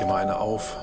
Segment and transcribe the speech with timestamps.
[0.00, 0.76] dir mal eine auf.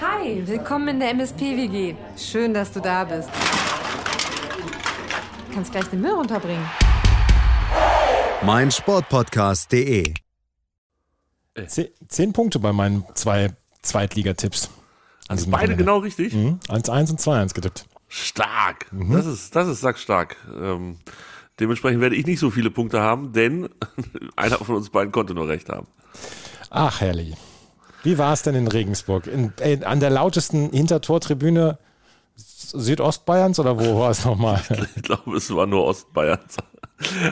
[0.00, 1.94] Hi, willkommen in der MSP-WG.
[2.16, 3.28] Schön, dass du da bist.
[5.48, 6.64] Du kannst gleich den Müll runterbringen.
[8.42, 10.14] mein Sportpodcast.de.
[11.66, 13.50] Zehn, zehn Punkte bei meinen zwei
[13.82, 14.70] Zweitligatipps.
[15.28, 16.34] Also beide genau richtig.
[16.34, 16.60] Mhm.
[16.68, 17.86] 1-1 und 2-1 getippt.
[18.08, 18.92] Stark.
[18.92, 19.12] Mhm.
[19.12, 20.36] Das ist, das ist sackstark.
[20.60, 20.98] Ähm,
[21.60, 23.68] dementsprechend werde ich nicht so viele Punkte haben, denn
[24.36, 25.86] einer von uns beiden konnte nur recht haben.
[26.70, 27.34] Ach, herrlich.
[28.02, 29.26] Wie war es denn in Regensburg?
[29.26, 31.78] In, äh, an der lautesten Hintertortribüne
[32.36, 34.62] Südostbayerns oder wo war es nochmal?
[34.96, 36.38] Ich glaube, es war nur Ostbayern.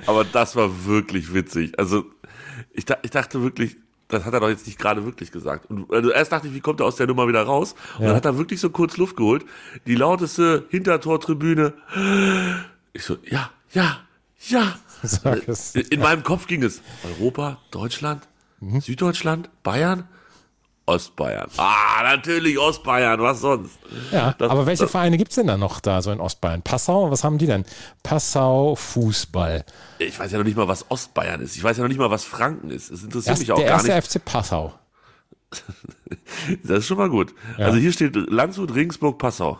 [0.06, 1.78] Aber das war wirklich witzig.
[1.78, 2.04] Also,
[2.72, 3.76] ich, ich dachte wirklich,
[4.08, 5.70] das hat er doch jetzt nicht gerade wirklich gesagt.
[5.70, 7.74] Und also erst dachte ich, wie kommt er aus der Nummer wieder raus?
[7.98, 9.44] Und dann hat er wirklich so kurz Luft geholt.
[9.86, 11.74] Die lauteste Hintertortribüne.
[12.94, 13.98] Ich so, ja, ja,
[14.48, 14.76] ja.
[15.02, 15.74] Sag es.
[15.74, 18.26] In meinem Kopf ging es Europa, Deutschland,
[18.60, 18.80] Mhm.
[18.80, 20.08] Süddeutschland, Bayern,
[20.86, 21.48] Ostbayern.
[21.58, 23.78] Ah, natürlich Ostbayern, was sonst?
[24.10, 26.62] Ja, Das- aber welche das- Vereine gibt es denn da noch da so in Ostbayern?
[26.62, 27.64] Passau, was haben die denn?
[28.02, 29.64] Passau Fußball.
[29.98, 31.56] Ich weiß ja noch nicht mal, was Ostbayern ist.
[31.56, 32.90] Ich weiß ja noch nicht mal, was Franken ist.
[32.90, 34.04] Das interessiert Erst, mich auch der gar erste nicht.
[34.12, 34.74] FC Passau.
[36.64, 37.34] Das ist schon mal gut.
[37.58, 39.58] Also hier steht Landshut, Regensburg, Passau.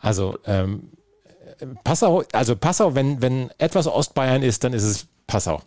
[0.00, 0.90] Also ähm,
[1.84, 5.62] Passau, also Passau, wenn, wenn etwas Ostbayern ist, dann ist es Passau.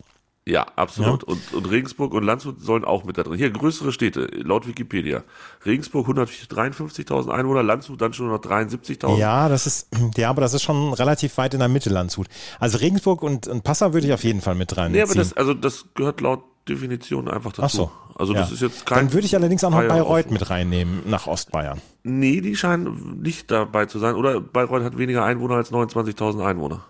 [0.48, 1.24] Ja, absolut.
[1.24, 3.36] Und, und Regensburg und Landshut sollen auch mit da drin.
[3.36, 5.24] Hier größere Städte, laut Wikipedia.
[5.64, 9.18] Regensburg 153.000 Einwohner, Landshut dann schon 173.000.
[9.18, 12.28] Ja, das ist, ja, aber das ist schon relativ weit in der Mitte Landshut.
[12.60, 14.92] Also Regensburg und, und Passau würde ich auf jeden Fall mit rein.
[14.92, 17.62] Nee, aber das, also das gehört laut Definition einfach dazu.
[17.64, 17.90] Ach so.
[18.18, 18.40] Also ja.
[18.40, 18.98] das ist jetzt kein.
[18.98, 21.80] Dann würde ich allerdings auch noch Bayreuth mit reinnehmen nach Ostbayern.
[22.02, 24.14] Nee, die scheinen nicht dabei zu sein.
[24.14, 26.84] Oder Bayreuth hat weniger Einwohner als 29.000 Einwohner.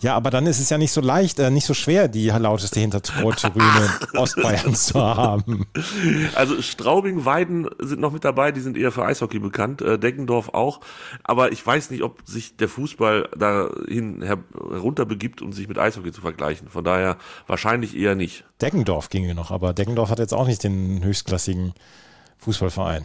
[0.00, 2.80] Ja, aber dann ist es ja nicht so leicht, äh, nicht so schwer, die lauteste
[2.80, 5.66] Hintertortribüne Ostbayerns zu haben.
[6.34, 10.50] Also Straubing, Weiden sind noch mit dabei, die sind eher für Eishockey bekannt, äh, Deggendorf
[10.50, 10.80] auch.
[11.24, 14.38] Aber ich weiß nicht, ob sich der Fußball dahin her
[14.70, 16.68] herunter begibt, um sich mit Eishockey zu vergleichen.
[16.68, 18.44] Von daher wahrscheinlich eher nicht.
[18.60, 21.74] Deggendorf ginge noch, aber Deggendorf hat jetzt auch nicht den höchstklassigen
[22.38, 23.04] Fußballverein.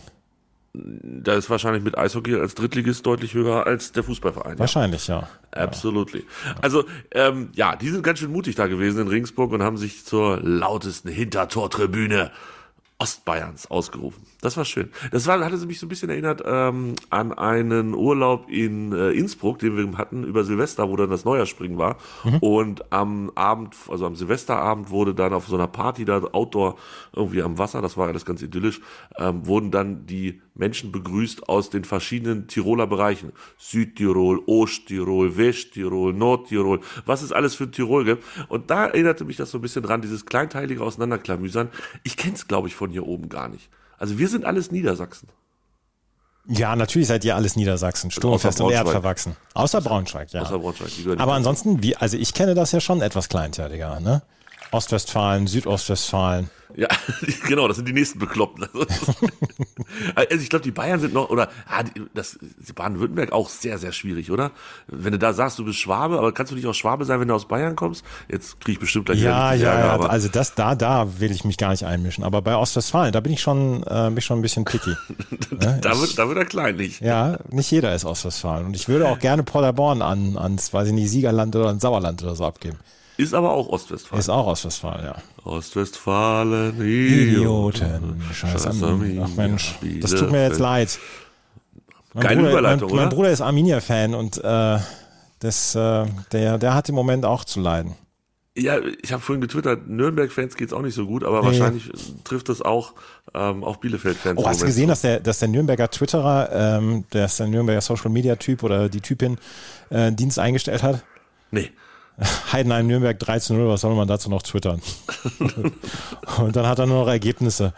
[1.03, 4.53] Da ist wahrscheinlich mit Eishockey als Drittligist deutlich höher als der Fußballverein.
[4.53, 4.59] Ja.
[4.59, 5.27] Wahrscheinlich, ja.
[5.51, 6.25] Absolutely.
[6.61, 10.05] Also, ähm, ja, die sind ganz schön mutig da gewesen in Regensburg und haben sich
[10.05, 12.31] zur lautesten Hintertortribüne
[12.97, 14.23] Ostbayerns ausgerufen.
[14.39, 14.89] Das war schön.
[15.11, 19.59] Das war, hatte mich so ein bisschen erinnert ähm, an einen Urlaub in äh, Innsbruck,
[19.59, 21.97] den wir hatten über Silvester, wo dann das Neujahrspringen war.
[22.39, 26.77] Und am Abend, also am Silvesterabend wurde dann auf so einer Party da Outdoor
[27.13, 28.79] irgendwie am Wasser, das war alles ganz idyllisch,
[29.17, 33.33] ähm, wurden dann die Menschen begrüßt aus den verschiedenen Tiroler Bereichen.
[33.57, 38.23] Südtirol, Osttirol, Westtirol, Nordtirol, was es alles für ein Tirol gibt.
[38.47, 41.69] Und da erinnerte mich das so ein bisschen dran, dieses kleinteilige Auseinanderklamüsern.
[42.03, 43.69] Ich kenne es, glaube ich, von hier oben gar nicht.
[43.97, 45.29] Also wir sind alles Niedersachsen.
[46.47, 49.35] Ja, natürlich seid ihr alles Niedersachsen, sturmfest und erdverwachsen.
[49.55, 50.43] Außer Braunschweig, ja.
[50.43, 51.19] Außer Braunschweig.
[51.19, 54.21] Aber ansonsten, wie, also ich kenne das ja schon etwas kleinteiliger, ne?
[54.71, 56.49] Ostwestfalen, Südostwestfalen.
[56.75, 56.89] Ja,
[57.47, 58.67] genau, das sind die nächsten Bekloppten.
[60.15, 62.37] Also ich glaube, die Bayern sind noch, oder ah, das
[62.73, 64.51] Baden-Württemberg auch sehr, sehr schwierig, oder?
[64.87, 67.27] Wenn du da sagst, du bist Schwabe, aber kannst du nicht auch Schwabe sein, wenn
[67.27, 68.03] du aus Bayern kommst?
[68.27, 71.45] Jetzt kriege ich bestimmt gleich Ja, ja, Ärger, ja, also das da, da will ich
[71.45, 72.23] mich gar nicht einmischen.
[72.23, 74.95] Aber bei Ostwestfalen, da bin ich schon, äh, bin ich schon ein bisschen picky.
[75.81, 77.01] da, wird, da wird er klein nicht.
[77.01, 78.65] Ja, nicht jeder ist Ostwestfalen.
[78.65, 82.21] Und ich würde auch gerne Paderborn an, ans, weiß ich nicht, Siegerland oder an Sauerland
[82.21, 82.77] oder so abgeben.
[83.17, 84.19] Ist aber auch Ostwestfalen.
[84.19, 85.15] Ist auch Ostwestfalen, ja.
[85.43, 88.21] Ostwestfalen, Idioten.
[88.33, 89.21] Scheiß Scheiß Armin.
[89.23, 90.99] Ach Mensch, das tut mir jetzt leid.
[92.13, 93.09] Mein Geile Bruder, Überleitung, mein, mein?
[93.09, 94.79] Bruder ist Arminia-Fan und äh,
[95.39, 97.93] das, äh, der, der hat im Moment auch zu leiden.
[98.57, 101.47] Ja, ich habe vorhin getwittert, Nürnberg-Fans geht's auch nicht so gut, aber Nee.
[101.47, 101.91] wahrscheinlich
[102.23, 102.93] trifft es auch
[103.33, 104.39] ähm, auf Bielefeld-Fans.
[104.41, 107.81] Oh, hast du gesehen, dass der, dass der Nürnberger Twitterer, ähm, der ist der Nürnberger
[107.81, 109.37] Social Media Typ oder die Typin,
[109.89, 111.03] äh, Dienst eingestellt hat?
[111.51, 111.69] Nee.
[112.51, 114.81] Heidenheim Nürnberg 3 zu 0, was soll man dazu noch twittern?
[116.37, 117.73] und dann hat er nur noch Ergebnisse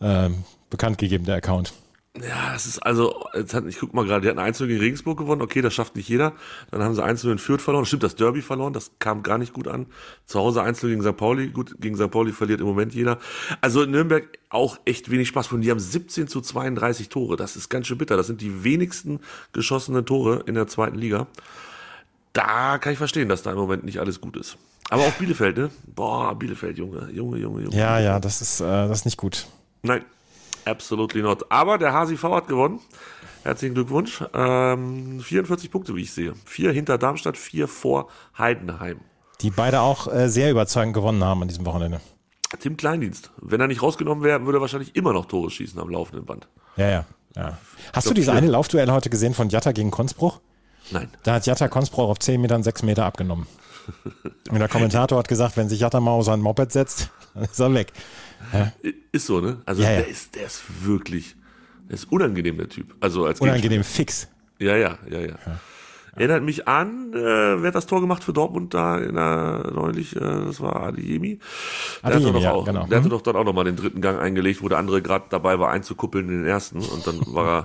[0.00, 1.72] ähm, bekannt gegeben, der Account.
[2.22, 5.18] Ja, das ist also, jetzt hat, ich guck mal gerade, die hatten 1 gegen Regensburg
[5.18, 6.32] gewonnen, okay, das schafft nicht jeder.
[6.70, 9.52] Dann haben sie 1 in Fürth verloren, stimmt, das Derby verloren, das kam gar nicht
[9.52, 9.86] gut an.
[10.24, 11.16] Zu Hause 1 gegen St.
[11.16, 12.10] Pauli, gut, gegen St.
[12.10, 13.18] Pauli verliert im Moment jeder.
[13.60, 15.60] Also in Nürnberg auch echt wenig Spaß von.
[15.60, 18.16] Die haben 17 zu 32 Tore, das ist ganz schön bitter.
[18.16, 19.20] Das sind die wenigsten
[19.52, 21.26] geschossenen Tore in der zweiten Liga.
[22.36, 24.58] Da kann ich verstehen, dass da im Moment nicht alles gut ist.
[24.90, 25.70] Aber auch Bielefeld, ne?
[25.86, 27.74] Boah, Bielefeld, Junge, Junge, Junge, Junge.
[27.74, 29.46] Ja, ja, das ist, äh, das ist nicht gut.
[29.80, 30.04] Nein,
[30.66, 31.50] absolutely not.
[31.50, 32.80] Aber der HSV hat gewonnen.
[33.42, 34.22] Herzlichen Glückwunsch.
[34.34, 36.34] Ähm, 44 Punkte, wie ich sehe.
[36.44, 39.00] Vier hinter Darmstadt, vier vor Heidenheim.
[39.40, 42.02] die beide auch äh, sehr überzeugend gewonnen haben an diesem Wochenende.
[42.60, 43.30] Tim Kleindienst.
[43.40, 46.48] Wenn er nicht rausgenommen wäre, würde er wahrscheinlich immer noch Tore schießen am laufenden Band.
[46.76, 47.04] Ja, ja.
[47.34, 47.58] ja.
[47.94, 48.38] Hast glaub, du diese vier.
[48.38, 50.40] eine Laufduell heute gesehen von Jatta gegen Konzbruch?
[50.90, 51.08] Nein.
[51.22, 53.46] Da hat Jatta Konzbruch auf 10 Metern 6 Meter abgenommen.
[54.50, 57.58] Und der Kommentator hat gesagt, wenn sich Jatta mal auf sein Moped setzt, dann ist
[57.60, 57.92] er weg.
[59.12, 59.58] Ist so, ne?
[59.64, 59.96] Also Ja, ja.
[59.98, 61.36] der ist, der ist wirklich,
[61.88, 62.94] der ist unangenehm, der Typ.
[63.00, 64.28] Also als Unangenehm fix.
[64.58, 65.34] Ja, ja, ja, ja.
[66.16, 70.16] Erinnert mich an, äh, wer hat das Tor gemacht für Dortmund da in der neulich,
[70.16, 71.38] äh, das war Adeyemi.
[71.38, 72.86] Der hatte Adeyemi, doch ja, auch, genau.
[72.86, 73.10] der hatte Mhm.
[73.10, 76.26] doch dann auch nochmal den dritten Gang eingelegt, wo der andere gerade dabei war einzukuppeln
[76.30, 77.64] in den ersten und dann war er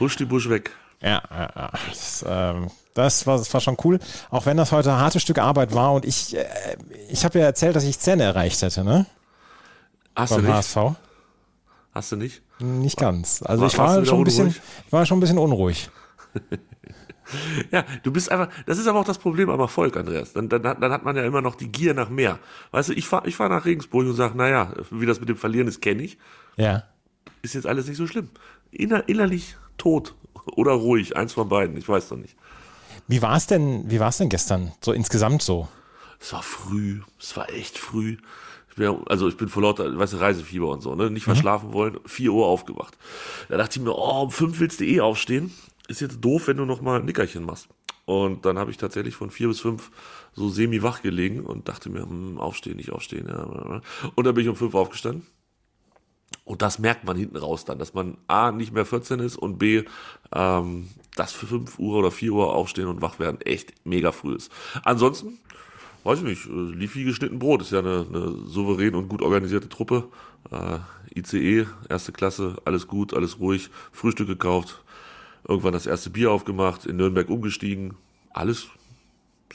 [0.00, 0.70] husch die Busch weg.
[1.02, 1.70] Ja, ja, ja.
[1.88, 3.98] Das, ähm, das, war, das war schon cool.
[4.30, 6.44] Auch wenn das heute ein hartes Stück Arbeit war und ich, äh,
[7.08, 9.06] ich habe ja erzählt, dass ich Zähne erreicht hätte, ne?
[10.14, 10.54] Hast du Beim nicht?
[10.54, 10.76] HSV.
[11.92, 12.42] Hast du nicht?
[12.58, 13.42] Nicht ganz.
[13.42, 14.62] Also War- ich du war schon ein bisschen, unruhig?
[14.86, 15.90] ich war schon ein bisschen unruhig.
[17.70, 20.32] Ja, du bist einfach, das ist aber auch das Problem am Erfolg, Andreas.
[20.32, 22.40] Dann, dann, hat- dann hat man ja immer noch die Gier nach mehr.
[22.72, 25.36] Weißt du, ich fahr, ich fahr nach Regensburg und sag, naja, wie das mit dem
[25.36, 26.18] Verlieren ist, kenne ich.
[26.56, 26.82] Ja.
[27.42, 28.30] Ist jetzt alles nicht so schlimm.
[28.72, 30.16] Inner, innerlich tot
[30.46, 32.36] oder ruhig, eins von beiden, ich weiß doch nicht.
[33.08, 34.72] Wie war es denn, wie war es denn gestern?
[34.80, 35.68] So insgesamt so?
[36.20, 38.18] Es war früh, es war echt früh.
[38.68, 41.10] Ich bin, also ich bin vor lauter, weißt du, Reisefieber und so, ne?
[41.10, 42.96] Nicht verschlafen wollen, 4 Uhr aufgewacht.
[43.48, 45.52] Da dachte ich mir, oh, um 5 willst du eh aufstehen.
[45.88, 47.68] Ist jetzt doof, wenn du noch mal ein Nickerchen machst.
[48.04, 49.90] Und dann habe ich tatsächlich von 4 bis 5
[50.32, 53.26] so semi-wach gelegen und dachte mir, hm, aufstehen, nicht aufstehen.
[53.28, 53.80] Ja.
[54.14, 55.26] Und dann bin ich um 5 aufgestanden.
[56.50, 59.58] Und das merkt man hinten raus dann, dass man A, nicht mehr 14 ist und
[59.58, 59.84] B,
[60.34, 64.34] ähm, dass für 5 Uhr oder 4 Uhr aufstehen und wach werden echt mega früh
[64.34, 64.50] ist.
[64.82, 65.38] Ansonsten,
[66.02, 69.22] weiß ich nicht, äh, lief wie geschnitten Brot, ist ja eine, eine souverän und gut
[69.22, 70.08] organisierte Truppe.
[70.50, 70.78] Äh,
[71.16, 74.82] ICE, erste Klasse, alles gut, alles ruhig, Frühstück gekauft,
[75.46, 77.94] irgendwann das erste Bier aufgemacht, in Nürnberg umgestiegen,
[78.30, 78.66] alles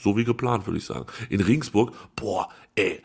[0.00, 1.04] so wie geplant, würde ich sagen.
[1.28, 3.02] In Regensburg, boah, ey,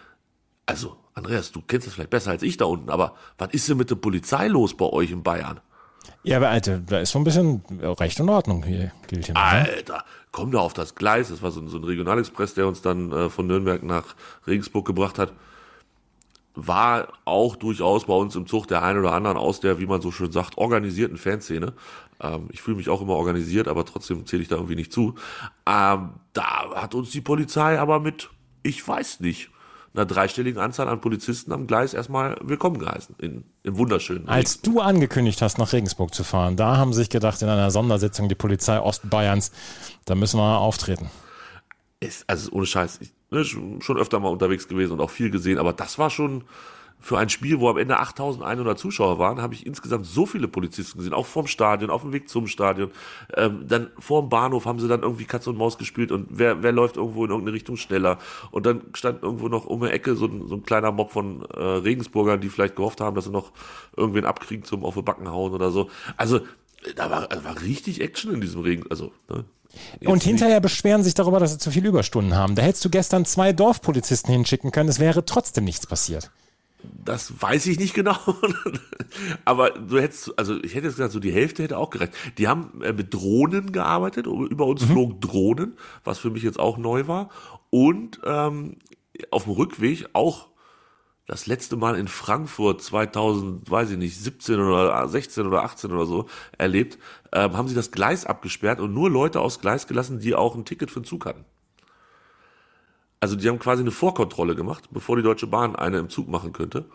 [0.66, 3.78] also, Andreas, du kennst das vielleicht besser als ich da unten, aber was ist denn
[3.78, 5.60] mit der Polizei los bei euch in Bayern?
[6.24, 9.34] Ja, aber Alter, da ist so ein bisschen Recht und Ordnung hier, gilt hier.
[9.34, 9.42] ne?
[9.42, 11.30] Alter, komm da auf das Gleis.
[11.30, 14.16] Das war so ein, so ein Regionalexpress, der uns dann äh, von Nürnberg nach
[14.48, 15.34] Regensburg gebracht hat.
[16.54, 20.02] War auch durchaus bei uns im Zug der einen oder anderen aus der, wie man
[20.02, 21.74] so schön sagt, organisierten Fanszene.
[22.20, 25.16] Ähm, ich fühle mich auch immer organisiert, aber trotzdem zähle ich da irgendwie nicht zu.
[25.66, 28.30] Ähm, da hat uns die Polizei aber mit,
[28.64, 29.50] ich weiß nicht,
[29.94, 33.16] einer dreistelligen Anzahl an Polizisten am Gleis erstmal willkommen geheißen.
[33.20, 37.42] In, Im wunderschönen Als du angekündigt hast, nach Regensburg zu fahren, da haben sich gedacht,
[37.42, 39.52] in einer Sondersitzung die Polizei Ostbayerns,
[40.06, 41.10] da müssen wir auftreten.
[42.00, 45.58] ist, also ohne Scheiß, ich, ne, schon öfter mal unterwegs gewesen und auch viel gesehen,
[45.58, 46.46] aber das war schon
[47.02, 51.00] für ein Spiel, wo am Ende 8100 Zuschauer waren, habe ich insgesamt so viele Polizisten
[51.00, 52.92] gesehen, auch vorm Stadion, auf dem Weg zum Stadion.
[53.36, 56.72] Ähm, dann vorm Bahnhof haben sie dann irgendwie Katz und Maus gespielt und wer, wer
[56.72, 58.20] läuft irgendwo in irgendeine Richtung schneller.
[58.52, 61.44] Und dann stand irgendwo noch um die Ecke so ein, so ein kleiner Mob von
[61.56, 63.52] äh, Regensburgern, die vielleicht gehofft haben, dass sie noch
[63.98, 65.90] irgendwen abkriegen zum auf die Backen hauen oder so.
[66.18, 66.42] Also
[66.96, 69.44] da war, war richtig Action in diesem Regen, also ne,
[70.00, 72.56] Jetzt Und nicht- hinterher beschweren sich darüber, dass sie zu viele Überstunden haben.
[72.56, 76.30] Da hättest du gestern zwei Dorfpolizisten hinschicken können, es wäre trotzdem nichts passiert.
[76.84, 78.18] Das weiß ich nicht genau.
[79.46, 82.14] Aber du hättest, also ich hätte jetzt gesagt, so die Hälfte hätte auch gereicht.
[82.38, 84.28] Die haben äh, mit Drohnen gearbeitet.
[84.28, 87.30] Über uns flogen Drohnen, was für mich jetzt auch neu war.
[87.70, 88.78] Und ähm,
[89.30, 90.48] auf dem Rückweg auch
[91.28, 96.06] das letzte Mal in Frankfurt 2000, weiß ich nicht, 17 oder 16 oder 18 oder
[96.06, 96.98] so erlebt,
[97.32, 100.66] ähm, haben sie das Gleis abgesperrt und nur Leute aufs Gleis gelassen, die auch ein
[100.66, 101.46] Ticket für den Zug hatten.
[103.22, 106.52] Also die haben quasi eine Vorkontrolle gemacht, bevor die Deutsche Bahn eine im Zug machen
[106.52, 106.86] könnte.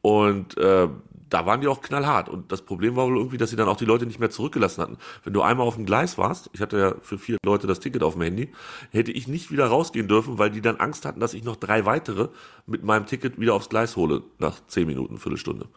[0.00, 0.88] Und äh,
[1.30, 2.28] da waren die auch knallhart.
[2.28, 4.82] Und das Problem war wohl irgendwie, dass sie dann auch die Leute nicht mehr zurückgelassen
[4.82, 4.98] hatten.
[5.24, 8.02] Wenn du einmal auf dem Gleis warst, ich hatte ja für vier Leute das Ticket
[8.02, 8.52] auf dem Handy,
[8.90, 11.84] hätte ich nicht wieder rausgehen dürfen, weil die dann Angst hatten, dass ich noch drei
[11.84, 12.28] weitere
[12.66, 15.68] mit meinem Ticket wieder aufs Gleis hole nach zehn Minuten, Viertelstunde.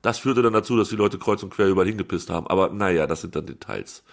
[0.00, 2.46] Das führte dann dazu, dass die Leute kreuz und quer überall hingepisst haben.
[2.46, 4.04] Aber naja, das sind dann Details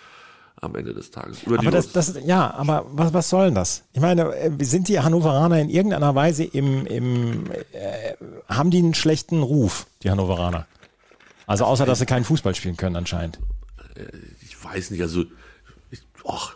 [0.62, 1.40] am Ende des Tages.
[1.42, 3.84] Die Aber das, das, ja, aber was, was soll denn das?
[3.94, 8.14] Ich meine, äh, sind die Hannoveraner in irgendeiner Weise im, im äh,
[8.50, 10.66] haben die einen schlechten Ruf, die Hannoveraner?
[11.46, 13.40] Also außer, dass sie keinen Fußball spielen können anscheinend.
[14.42, 15.24] ich weiß nicht, also
[15.92, 16.56] ich, och,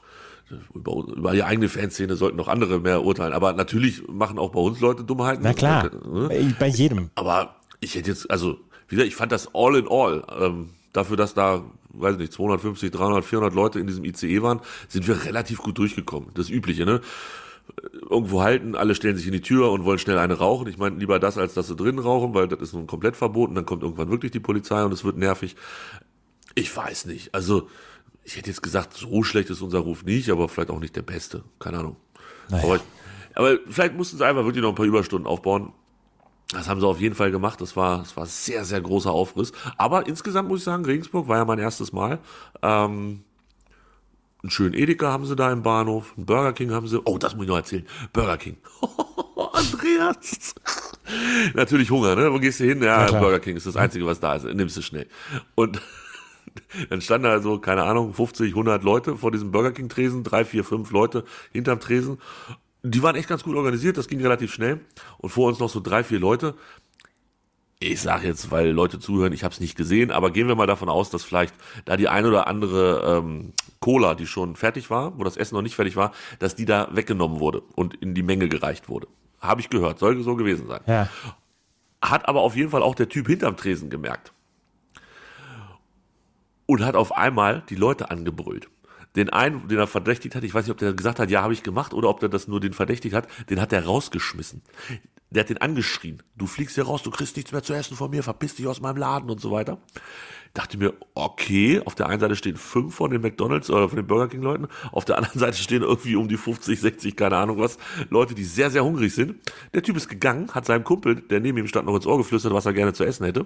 [0.74, 3.34] über, über die eigene Fanszene sollten noch andere mehr urteilen.
[3.34, 5.44] Aber natürlich machen auch bei uns Leute Dummheiten.
[5.44, 6.28] Na klar, Ne?
[6.28, 7.10] bei, bei jedem.
[7.16, 8.58] Aber ich hätte jetzt, also,
[8.90, 11.62] wie gesagt, ich fand das all in all, ähm, dafür, dass da,
[11.94, 16.30] weiß nicht, 250, 300, 400 Leute in diesem ICE waren, sind wir relativ gut durchgekommen.
[16.34, 17.02] Das Übliche, ne?
[18.10, 20.68] Irgendwo halten, alle stellen sich in die Tür und wollen schnell eine rauchen.
[20.68, 23.56] Ich meine, lieber das, als dass sie drin rauchen, weil das ist nun komplett verboten.
[23.56, 25.56] Dann kommt irgendwann wirklich die Polizei und es wird nervig.
[26.56, 27.34] Ich weiß nicht.
[27.34, 27.70] Also,
[28.24, 31.02] ich hätte jetzt gesagt, so schlecht ist unser Ruf nicht, aber vielleicht auch nicht der
[31.04, 31.44] beste.
[31.60, 31.96] Keine Ahnung.
[32.50, 32.64] Naja.
[32.64, 32.82] Aber ich,
[33.36, 35.74] Aber vielleicht mussten sie einfach wirklich noch ein paar Überstunden aufbauen.
[36.52, 37.62] Das haben sie auf jeden Fall gemacht.
[37.62, 39.54] Das war, das war sehr, sehr großer Aufriss.
[39.78, 42.20] Aber insgesamt muss ich sagen, Regensburg war ja mein erstes Mal.
[42.62, 43.24] Ähm,
[44.44, 47.00] einen schönen Edeka haben sie da im Bahnhof, einen Burger King haben sie.
[47.06, 47.86] Oh, das muss ich noch erzählen.
[48.12, 48.58] Burger King.
[49.54, 50.56] Andreas.
[51.54, 52.34] Natürlich Hunger, ne?
[52.34, 52.82] Wo gehst du hin?
[52.82, 53.20] Ja, Ja.
[53.20, 54.46] Burger King ist das Einzige, was da ist.
[54.46, 55.08] Nimmst du schnell.
[55.56, 55.82] Und
[56.90, 60.44] dann standen da so, keine Ahnung, 50, 100 Leute vor diesem Burger King Tresen, drei,
[60.44, 62.18] vier, fünf Leute hinterm Tresen.
[62.84, 64.82] Die waren echt ganz gut organisiert, das ging relativ schnell.
[65.20, 66.56] Und vor uns noch so drei, vier Leute.
[67.80, 70.68] Ich sage jetzt, weil Leute zuhören, ich habe es nicht gesehen, aber gehen wir mal
[70.68, 75.18] davon aus, dass vielleicht da die ein oder andere ähm, Cola, die schon fertig war,
[75.18, 78.22] wo das Essen noch nicht fertig war, dass die da weggenommen wurde und in die
[78.22, 79.08] Menge gereicht wurde.
[79.40, 80.82] Habe ich gehört, soll so gewesen sein.
[80.86, 81.10] Ja.
[82.04, 84.32] Hat aber auf jeden Fall auch der Typ hinterm Tresen gemerkt.
[86.68, 88.70] Und hat auf einmal die Leute angebrüllt.
[89.16, 91.54] Den einen, den er verdächtigt hat, ich weiß nicht, ob der gesagt hat, ja, habe
[91.54, 94.62] ich gemacht, oder ob der das nur den verdächtigt hat, den hat er rausgeschmissen.
[95.32, 96.24] Der hat den angeschrien.
[96.36, 98.82] Du fliegst hier raus, du kriegst nichts mehr zu essen von mir, verpiss dich aus
[98.82, 99.80] meinem Laden und so weiter.
[100.54, 104.06] Dachte mir, okay, auf der einen Seite stehen fünf von den McDonalds oder von den
[104.06, 107.58] Burger King Leuten, auf der anderen Seite stehen irgendwie um die 50, 60, keine Ahnung
[107.58, 107.78] was,
[108.10, 109.36] Leute, die sehr, sehr hungrig sind.
[109.74, 112.54] Der Typ ist gegangen, hat seinem Kumpel, der neben ihm stand, noch ins Ohr geflüstert,
[112.54, 113.46] was er gerne zu essen hätte.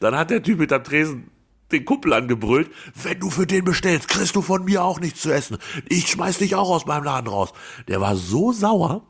[0.00, 1.30] Dann hat der Typ mit am Tresen
[1.72, 2.70] den Kumpel angebrüllt,
[3.02, 5.58] wenn du für den bestellst, kriegst du von mir auch nichts zu essen.
[5.88, 7.52] Ich schmeiß dich auch aus meinem Laden raus.
[7.88, 9.02] Der war so sauer,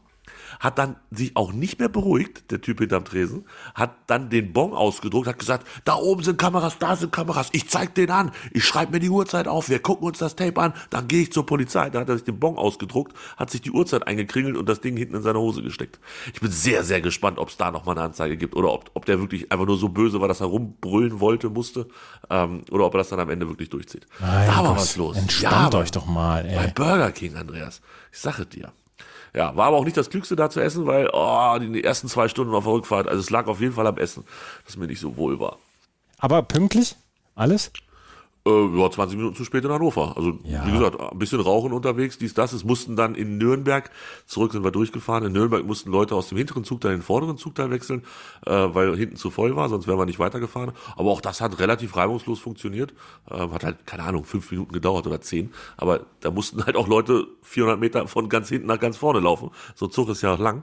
[0.61, 4.73] hat dann sich auch nicht mehr beruhigt, der Typ hinterm Tresen, hat dann den Bon
[4.73, 8.65] ausgedruckt, hat gesagt, da oben sind Kameras, da sind Kameras, ich zeig den an, ich
[8.65, 11.47] schreibe mir die Uhrzeit auf, wir gucken uns das Tape an, dann gehe ich zur
[11.47, 11.91] Polizei.
[11.91, 14.97] Da hat er sich den Bon ausgedruckt, hat sich die Uhrzeit eingekringelt und das Ding
[14.97, 15.99] hinten in seine Hose gesteckt.
[16.33, 19.05] Ich bin sehr, sehr gespannt, ob es da nochmal eine Anzeige gibt oder ob, ob
[19.05, 21.89] der wirklich einfach nur so böse war, dass er rumbrüllen wollte, musste,
[22.31, 24.07] ähm, oder ob er das dann am Ende wirklich durchzieht.
[24.21, 25.17] Mein da war Gott, was los.
[25.17, 25.83] Entspannt Mann.
[25.83, 26.73] euch doch mal, Bei ey.
[26.73, 27.81] Burger King, Andreas.
[28.13, 28.73] Ich sage es dir.
[29.35, 32.29] Ja, war aber auch nicht das Klügste da zu essen, weil oh, die ersten zwei
[32.29, 34.25] Stunden auf der Rückfahrt, also es lag auf jeden Fall am Essen,
[34.65, 35.59] dass mir nicht so wohl war.
[36.19, 36.97] Aber pünktlich?
[37.35, 37.71] Alles?
[38.49, 40.15] Äh, ja, 20 Minuten zu spät in Hannover.
[40.17, 40.67] Also, Ja.
[40.67, 42.53] wie gesagt, ein bisschen Rauchen unterwegs, dies, das.
[42.53, 43.91] Es mussten dann in Nürnberg,
[44.27, 47.37] zurück sind wir durchgefahren, in Nürnberg mussten Leute aus dem hinteren Zugteil in den vorderen
[47.37, 48.03] Zugteil wechseln,
[48.47, 50.73] äh, weil hinten zu voll war, sonst wären wir nicht weitergefahren.
[50.97, 52.95] Aber auch das hat relativ reibungslos funktioniert.
[53.31, 55.51] Ähm, hat halt, keine Ahnung, fünf Minuten gedauert oder zehn.
[55.77, 59.51] Aber da mussten halt auch Leute 400 Meter von ganz hinten nach ganz vorne laufen.
[59.75, 60.63] So ein Zug ist ja lang.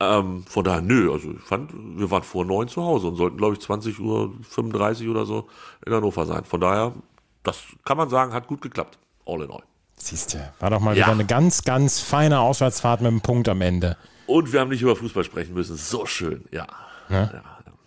[0.00, 3.36] Ähm, von daher, nö, also ich fand, wir waren vor neun zu Hause und sollten,
[3.36, 5.46] glaube ich, 20 Uhr 35 oder so
[5.86, 6.44] in Hannover sein.
[6.44, 6.92] Von daher,
[7.42, 8.98] das kann man sagen, hat gut geklappt.
[9.26, 9.62] All in all.
[9.96, 11.04] Siehst du, war doch mal Ja.
[11.06, 13.96] wieder eine ganz, ganz feine Auswärtsfahrt mit einem Punkt am Ende.
[14.26, 15.76] Und wir haben nicht über Fußball sprechen müssen.
[15.76, 16.66] So schön, ja.
[17.08, 17.22] ja.
[17.24, 17.42] ja.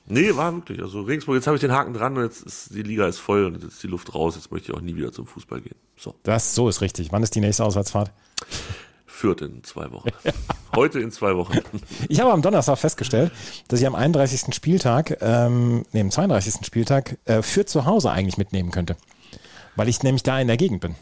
[0.07, 0.79] Nee, war wirklich.
[0.81, 3.45] Also Regensburg, jetzt habe ich den Haken dran und jetzt ist die Liga ist voll
[3.45, 4.35] und jetzt ist die Luft raus.
[4.35, 5.75] Jetzt möchte ich auch nie wieder zum Fußball gehen.
[5.97, 7.11] So, Das, so ist richtig.
[7.11, 8.11] Wann ist die nächste Auswärtsfahrt?
[9.07, 10.09] Fürth in zwei Wochen.
[10.75, 11.57] Heute in zwei Wochen.
[12.09, 13.31] Ich habe am Donnerstag festgestellt,
[13.69, 14.53] dass ich am 31.
[14.53, 16.65] Spieltag, ähm, nee, am 32.
[16.65, 18.97] Spieltag, äh, für zu Hause eigentlich mitnehmen könnte.
[19.75, 20.95] Weil ich nämlich da in der Gegend bin.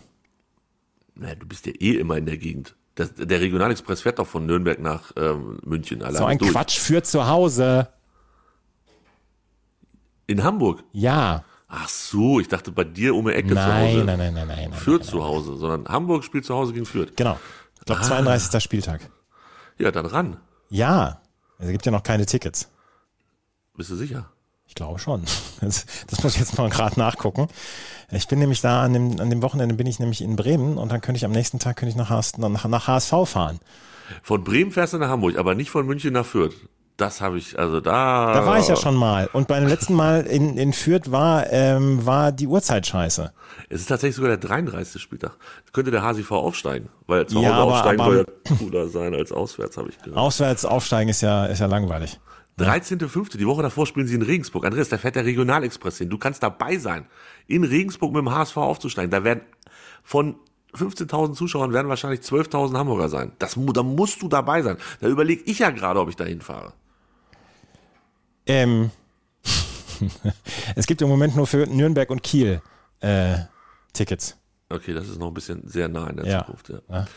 [1.16, 2.76] Naja, du bist ja eh immer in der Gegend.
[2.96, 6.52] Das, der Regionalexpress fährt doch von Nürnberg nach ähm, München alleine So ein durch.
[6.52, 7.90] Quatsch für zu Hause.
[10.28, 10.84] In Hamburg.
[10.92, 11.44] Ja.
[11.68, 14.04] Ach so, ich dachte bei dir um die Ecke zu Nein, Hause.
[14.06, 14.70] nein, nein, nein, nein.
[14.70, 17.16] nein, Fürth nein, zu Hause, sondern Hamburg spielt zu Hause gegen Fürth.
[17.16, 17.40] Genau.
[17.80, 18.64] Ich glaube, 32.
[18.64, 19.02] Spieltag.
[19.80, 20.38] Ja, dann ran.
[20.70, 21.22] Ja.
[21.58, 22.70] Es gibt ja noch keine Tickets.
[23.76, 24.30] Bist du sicher?
[24.74, 25.22] Ich glaube schon.
[25.62, 27.48] Das, das muss ich jetzt mal gerade nachgucken.
[28.12, 30.92] Ich bin nämlich da an dem, an dem Wochenende bin ich nämlich in Bremen und
[30.92, 33.60] dann könnte ich am nächsten Tag könnte ich nach, HS, nach, nach HSV fahren.
[34.24, 36.56] Von Bremen fährst du nach Hamburg, aber nicht von München nach Fürth.
[36.98, 38.34] Das habe ich, also da.
[38.34, 39.30] Da war ich ja schon mal.
[39.32, 43.32] Und beim letzten Mal in, in Fürth war, ähm, war die Uhrzeit scheiße.
[43.70, 45.00] Es ist tatsächlich sogar der 33.
[45.02, 45.38] Spieltag.
[45.72, 49.14] Könnte der HSV aufsteigen, weil zu Hause Ja, aber- aufsteigen aber- soll ja cooler sein
[49.16, 50.18] als auswärts, habe ich gehört.
[50.18, 52.20] Auswärts aufsteigen ist ja, ist ja langweilig.
[52.60, 53.38] 13.05.
[53.38, 54.66] Die Woche davor spielen sie in Regensburg.
[54.66, 56.10] Andreas, da fährt der Regionalexpress hin.
[56.10, 57.08] Du kannst dabei sein,
[57.48, 59.10] in Regensburg mit dem HSV aufzusteigen.
[59.12, 59.42] Da werden
[60.04, 60.36] von
[60.76, 63.32] 15.000 Zuschauern werden wahrscheinlich 12.000 Hamburger sein.
[63.40, 64.78] Das, da musst du dabei sein.
[65.02, 66.74] Da überlege ich ja gerade, ob ich da hinfahre.
[68.46, 68.92] Ähm,
[70.76, 72.62] es gibt im Moment nur für Nürnberg und Kiel
[73.00, 73.38] äh,
[73.94, 74.38] Tickets.
[74.70, 76.40] Okay, das ist noch ein bisschen sehr nah in der Ja.
[76.40, 76.70] Zukunft.
[76.70, 76.80] Ja.
[76.90, 77.08] Ja.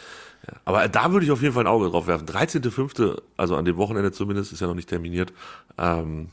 [0.48, 0.54] Ja.
[0.64, 2.26] Aber da würde ich auf jeden Fall ein Auge drauf werfen.
[2.26, 5.32] 13.05., also an dem Wochenende zumindest, ist ja noch nicht terminiert.
[5.78, 6.28] Ähm,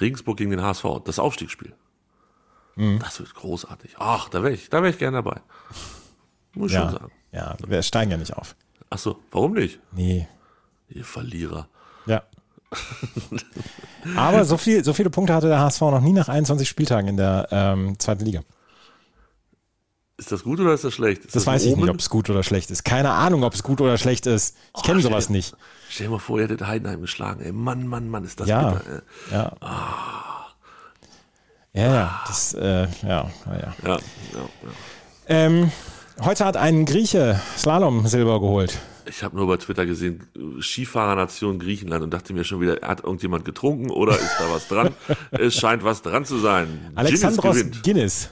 [0.00, 1.72] Regensburg gegen den HSV, das Aufstiegsspiel.
[2.76, 2.98] Mhm.
[3.00, 3.94] Das wird großartig.
[3.98, 5.40] Ach, da wäre ich, da wäre ich gerne dabei.
[6.54, 7.12] Muss ich schon Ja, sagen.
[7.32, 8.54] ja, wir steigen ja nicht auf.
[8.90, 9.80] Ach so, warum nicht?
[9.92, 10.28] Nee.
[10.88, 11.68] Ihr Verlierer.
[12.06, 12.22] Ja.
[14.16, 17.16] Aber so, viel, so viele Punkte hatte der HSV noch nie nach 21 Spieltagen in
[17.16, 18.42] der ähm, zweiten Liga.
[20.16, 21.24] Ist das gut oder ist das schlecht?
[21.24, 22.84] Ist Das, weiß ein ich nicht, ob es gut oder schlecht ist.
[22.84, 24.56] Keine Ahnung, ob es gut oder schlecht ist.
[24.76, 25.56] Ich kenne Oh, sowas stell- nicht.
[25.90, 27.40] Stell dir mal vor, ihr hättet Heidenheim geschlagen.
[27.40, 28.70] Ey, Mann, Mann, Mann, ist das Ja.
[28.70, 29.02] bitter.
[29.30, 29.34] Ey.
[29.36, 29.52] Ja.
[31.72, 32.20] Ja, ja.
[32.28, 33.56] Das, äh, ja, ja, ja.
[33.56, 33.96] Ja, ja,
[34.36, 34.48] ja.
[35.26, 35.72] Ähm,
[36.22, 38.78] heute hat ein Grieche Slalom Silber geholt.
[39.06, 40.26] Ich habe nur bei Twitter gesehen,
[40.60, 44.94] Skifahrernation Griechenland und dachte mir schon wieder, hat irgendjemand getrunken oder ist da was dran?
[45.32, 46.92] es scheint was dran zu sein.
[46.94, 47.82] Alexandros Guinness.
[47.82, 48.30] Guinness.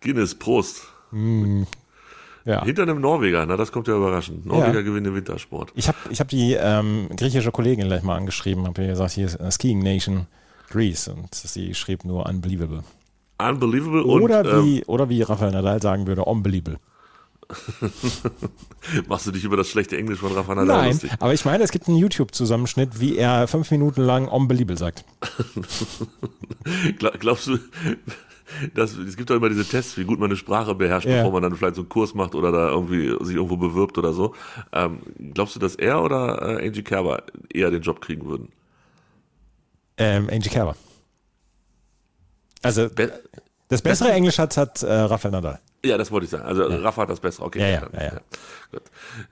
[0.00, 0.82] Guinness, Prost.
[2.44, 2.64] Ja.
[2.64, 4.44] Hinter einem Norweger, na das kommt ja überraschend.
[4.46, 4.82] Norweger Ja.
[4.82, 5.70] gewinnt den Wintersport.
[5.76, 9.26] Ich habe ich hab die ähm, griechische Kollegin gleich mal angeschrieben, habe ihr gesagt, hier
[9.26, 10.26] ist äh, Skiing Nation
[10.70, 12.82] Greece und sie schrieb nur unbelievable.
[13.38, 16.78] Unbelievable und Oder ähm, wie, oder wie Rafael Nadal sagen würde, unbelievable.
[19.08, 21.10] machst du dich über das schlechte Englisch von Rafa Nadal Nein, lustig?
[21.18, 25.04] aber ich meine, es gibt einen YouTube-Zusammenschnitt, wie er fünf Minuten lang unbelievable sagt.
[26.98, 27.58] Gla- Glaubst du,
[28.74, 31.16] dass, es gibt doch immer diese Tests, wie gut man eine Sprache beherrscht, Ja.
[31.18, 34.12] bevor man dann vielleicht so einen Kurs macht oder da irgendwie sich irgendwo bewirbt oder
[34.12, 34.34] so.
[34.72, 35.00] Ähm,
[35.34, 38.48] glaubst du, dass er oder äh, Angie Kerber eher den Job kriegen würden?
[39.98, 40.76] Ähm, Angie Kerber.
[42.62, 43.12] Also, Be
[43.68, 45.58] das bessere Englisch hat, hat äh, Rafael Nadal.
[45.84, 46.44] Ja, das wollte ich sagen.
[46.44, 47.44] Also Rafa hat das bessere.
[47.44, 48.20] Okay, Ja, ja, ja, ja.
[48.70, 48.82] Gut.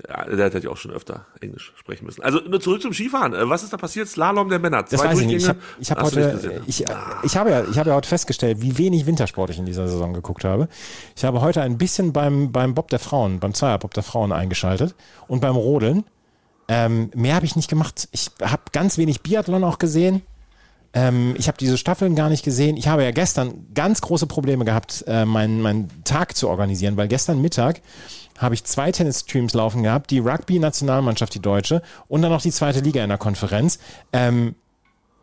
[0.08, 2.22] ja, der hätte ja auch schon öfter Englisch sprechen müssen.
[2.22, 3.34] Also nur zurück zum Skifahren.
[3.34, 4.08] Äh, Was ist da passiert?
[4.08, 4.82] Slalom der Männer.
[4.82, 5.54] Das Zwei weiß ich nicht.
[5.80, 6.26] Ich habe Durchgänge?
[6.26, 6.84] ich hab heute, ich,
[7.22, 10.12] ich habe ja, ich habe ja heute festgestellt, wie wenig Wintersport ich in dieser Saison
[10.12, 10.68] geguckt habe.
[11.16, 14.94] Ich habe heute ein bisschen beim, beim Bob der Frauen, beim Zweierbob der Frauen eingeschaltet
[15.28, 16.04] und beim Rodeln.
[16.68, 18.08] Ähm, mehr habe ich nicht gemacht.
[18.12, 20.22] Ich habe ganz wenig Biathlon auch gesehen.
[20.92, 22.76] Ähm, ich habe diese Staffeln gar nicht gesehen.
[22.76, 27.08] Ich habe ja gestern ganz große Probleme gehabt, äh, meinen, meinen Tag zu organisieren, weil
[27.08, 27.80] gestern Mittag
[28.38, 32.80] habe ich zwei Tennisstreams laufen gehabt, die Rugby-Nationalmannschaft, die deutsche, und dann noch die zweite
[32.80, 33.78] Liga in der Konferenz.
[34.12, 34.54] Ähm,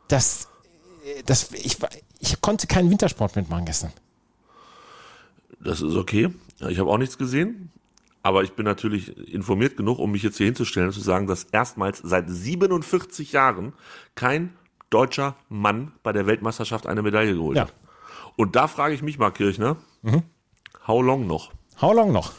[0.07, 0.47] das,
[1.25, 1.77] das, ich,
[2.19, 3.91] ich konnte keinen Wintersport mitmachen gestern.
[5.59, 6.29] Das ist okay.
[6.69, 7.71] Ich habe auch nichts gesehen.
[8.23, 11.45] Aber ich bin natürlich informiert genug, um mich jetzt hier hinzustellen und zu sagen, dass
[11.45, 13.71] erstmals seit 47 Jahren
[14.15, 14.51] kein
[14.89, 17.65] deutscher Mann bei der Weltmeisterschaft eine Medaille geholt Ja.
[17.65, 17.69] Mhm.
[18.37, 19.77] Und da frage ich mich, Mark Kirchner,
[20.87, 21.51] how long noch?
[21.81, 22.31] How long noch?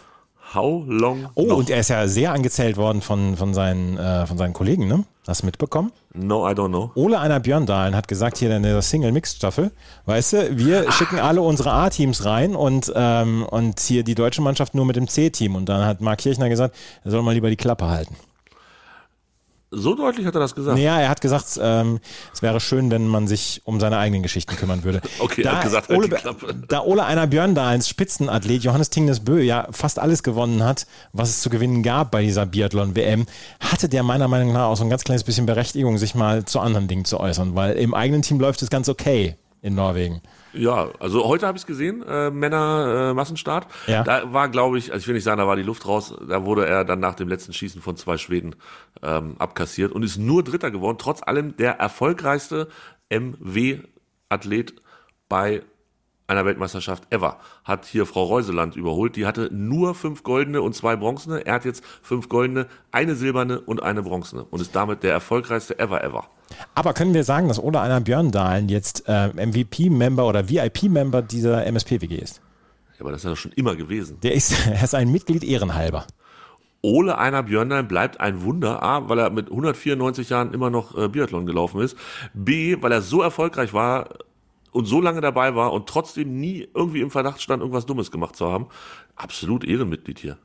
[0.55, 1.57] How long Oh, noch?
[1.59, 5.05] und er ist ja sehr angezählt worden von, von, seinen, äh, von seinen Kollegen, ne?
[5.27, 5.93] Hast du mitbekommen?
[6.15, 6.91] no, I don't know.
[6.95, 9.73] Ole Einer Björndalen hat gesagt hier in der Single-Mix-Staffel,
[10.07, 14.75] weißt du, wir schicken alle unsere A-Teams rein und, ähm, und hier die deutsche Mannschaft
[14.75, 15.55] nur mit dem C-Team.
[15.55, 18.17] Und dann hat Mark Kirchner gesagt, er soll mal lieber die Klappe halten.
[19.71, 20.79] So deutlich hat er das gesagt.
[20.79, 22.01] Naja, er hat gesagt, ähm,
[22.33, 25.03] es wäre schön, wenn man sich um seine eigenen Geschichten kümmern würde.
[25.21, 26.55] Okay, er da hat gesagt, halt Ole, Klappe.
[26.69, 31.41] da Ole Einer Björndalens Spitzenathlet Johannes Tingnes Bö ja fast alles gewonnen hat, was es
[31.41, 33.27] zu gewinnen gab bei dieser Biathlon-WM,
[33.61, 36.61] hatte der meiner Meinung nach auch so ein ganz kleines bisschen Berechtigung, sich mal zu
[36.61, 40.23] anderen Dingen zu äußern, weil im eigenen Team läuft es ganz okay in Norwegen.
[40.53, 43.67] Ja, also heute habe ich es gesehen, äh, Männer äh, Massenstart.
[43.87, 44.03] Ja.
[44.03, 46.45] Da war, glaube ich, also ich will nicht sagen, da war die Luft raus, da
[46.45, 48.57] wurde er dann nach dem letzten Schießen von zwei Schweden
[49.03, 52.69] ähm, abkassiert und ist nur Dritter geworden, trotz allem der erfolgreichste
[53.11, 54.75] MW-Athlet
[55.29, 55.63] bei
[56.29, 57.39] einer Weltmeisterschaft ever.
[57.65, 59.17] Hat hier Frau Reuseland überholt.
[59.17, 61.45] Die hatte nur fünf goldene und zwei bronzene.
[61.47, 65.79] Er hat jetzt fünf goldene, eine silberne und eine bronzene und ist damit der erfolgreichste
[65.79, 66.29] ever ever.
[66.75, 72.17] Aber können wir sagen, dass Ole Einer Björndalen jetzt äh, MVP-Member oder VIP-Member dieser MSP-WG
[72.17, 72.41] ist?
[72.95, 74.19] Ja, aber das ist ja schon immer gewesen.
[74.23, 76.07] Der ist, er ist ein Mitglied ehrenhalber.
[76.81, 78.83] Ole Einer Björnlein bleibt ein Wunder.
[78.83, 81.97] A, weil er mit 194 Jahren immer noch äh, Biathlon gelaufen ist.
[82.35, 84.09] B, weil er so erfolgreich war
[84.71, 88.37] und so lange dabei war und trotzdem nie irgendwie im Verdacht stand, irgendwas Dummes gemacht
[88.37, 88.67] zu haben.
[89.17, 90.39] Absolut Ehrenmitglied hier.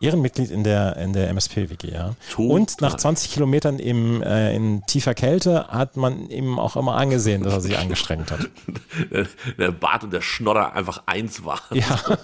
[0.00, 2.14] Ehrenmitglied in der, in der MSP-WG, ja.
[2.30, 2.50] Total.
[2.50, 7.42] Und nach 20 Kilometern im, äh, in tiefer Kälte hat man ihm auch immer angesehen,
[7.42, 8.48] dass er sich angestrengt hat.
[9.10, 11.60] Der, der Bart und der Schnodder einfach eins war.
[11.72, 12.00] Ja,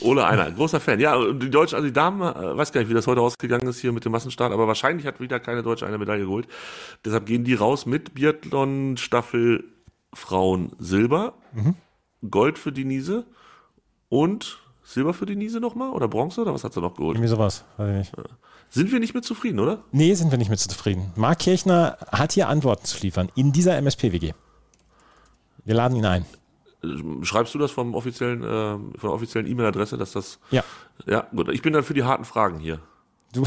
[0.00, 1.00] Ole Einer, großer Fan.
[1.00, 3.66] Ja, und die Deutschen, also die Damen, äh, weiß gar nicht, wie das heute ausgegangen
[3.68, 6.48] ist hier mit dem Massenstart, aber wahrscheinlich hat wieder keine Deutsche eine Medaille geholt.
[7.04, 9.64] Deshalb gehen die raus mit Biathlon Staffel
[10.14, 11.34] Frauen Silber,
[12.28, 13.24] Gold für Denise
[14.08, 17.16] und Silber für Denise nochmal oder Bronze oder was hat sie noch geholt?
[17.16, 17.62] irgendwie sowas.
[17.76, 18.28] Weiß ich nicht.
[18.70, 19.80] Sind wir nicht mit zufrieden, oder?
[19.92, 21.12] Nee, sind wir nicht mit zufrieden.
[21.14, 24.32] Marc Kirchner hat hier Antworten zu liefern in dieser MSP-WG.
[25.66, 26.24] Wir laden ihn ein.
[26.82, 30.64] Äh, Schreibst du das vom offiziellen, äh, von der offiziellen E-Mail-Adresse, dass das, Ja,
[31.06, 31.50] ja, gut.
[31.50, 32.80] Ich bin dann für die harten Fragen hier.
[33.34, 33.44] du.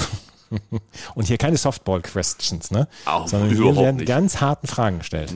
[1.16, 2.88] Und hier keine Softball-Questions, ne?
[3.06, 4.08] Auch Sondern hier werden nicht.
[4.08, 5.34] ganz harten Fragen gestellt.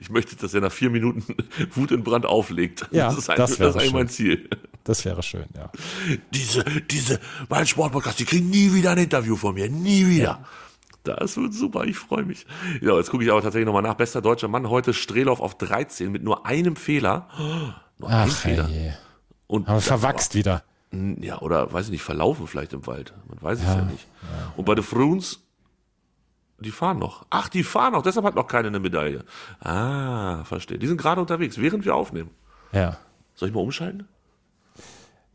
[0.00, 1.24] Ich möchte, dass er nach vier Minuten
[1.74, 2.86] Wut in Brand auflegt.
[2.90, 3.98] Ja, das ist, ein, das das wäre ist eigentlich schön.
[3.98, 4.50] mein Ziel.
[4.84, 5.70] Das wäre schön, ja.
[6.32, 9.68] Diese, diese, mein Sportpodcast, die kriegen nie wieder ein Interview von mir.
[9.68, 10.42] Nie wieder.
[11.04, 12.46] Das wird super, ich freue mich.
[12.80, 13.94] Ja, jetzt gucke ich aber tatsächlich nochmal nach.
[13.94, 17.28] Bester deutscher Mann heute, Strelov auf 13 mit nur einem Fehler.
[17.98, 18.68] Nur ein Ach, Fehler.
[18.68, 18.92] je.
[19.46, 20.62] Und Haben verwachst wieder.
[20.92, 23.14] Ja, oder weiß ich nicht, verlaufen vielleicht im Wald.
[23.28, 24.06] Man weiß es ja, nicht.
[24.56, 25.40] Und bei den Fruns,
[26.58, 27.26] die fahren noch.
[27.30, 29.24] Ach, die fahren noch, deshalb hat noch keiner eine Medaille.
[29.60, 30.78] Ah, verstehe.
[30.78, 32.30] Die sind gerade unterwegs, während wir aufnehmen.
[32.72, 32.96] Ja.
[33.34, 34.08] Soll ich mal umschalten?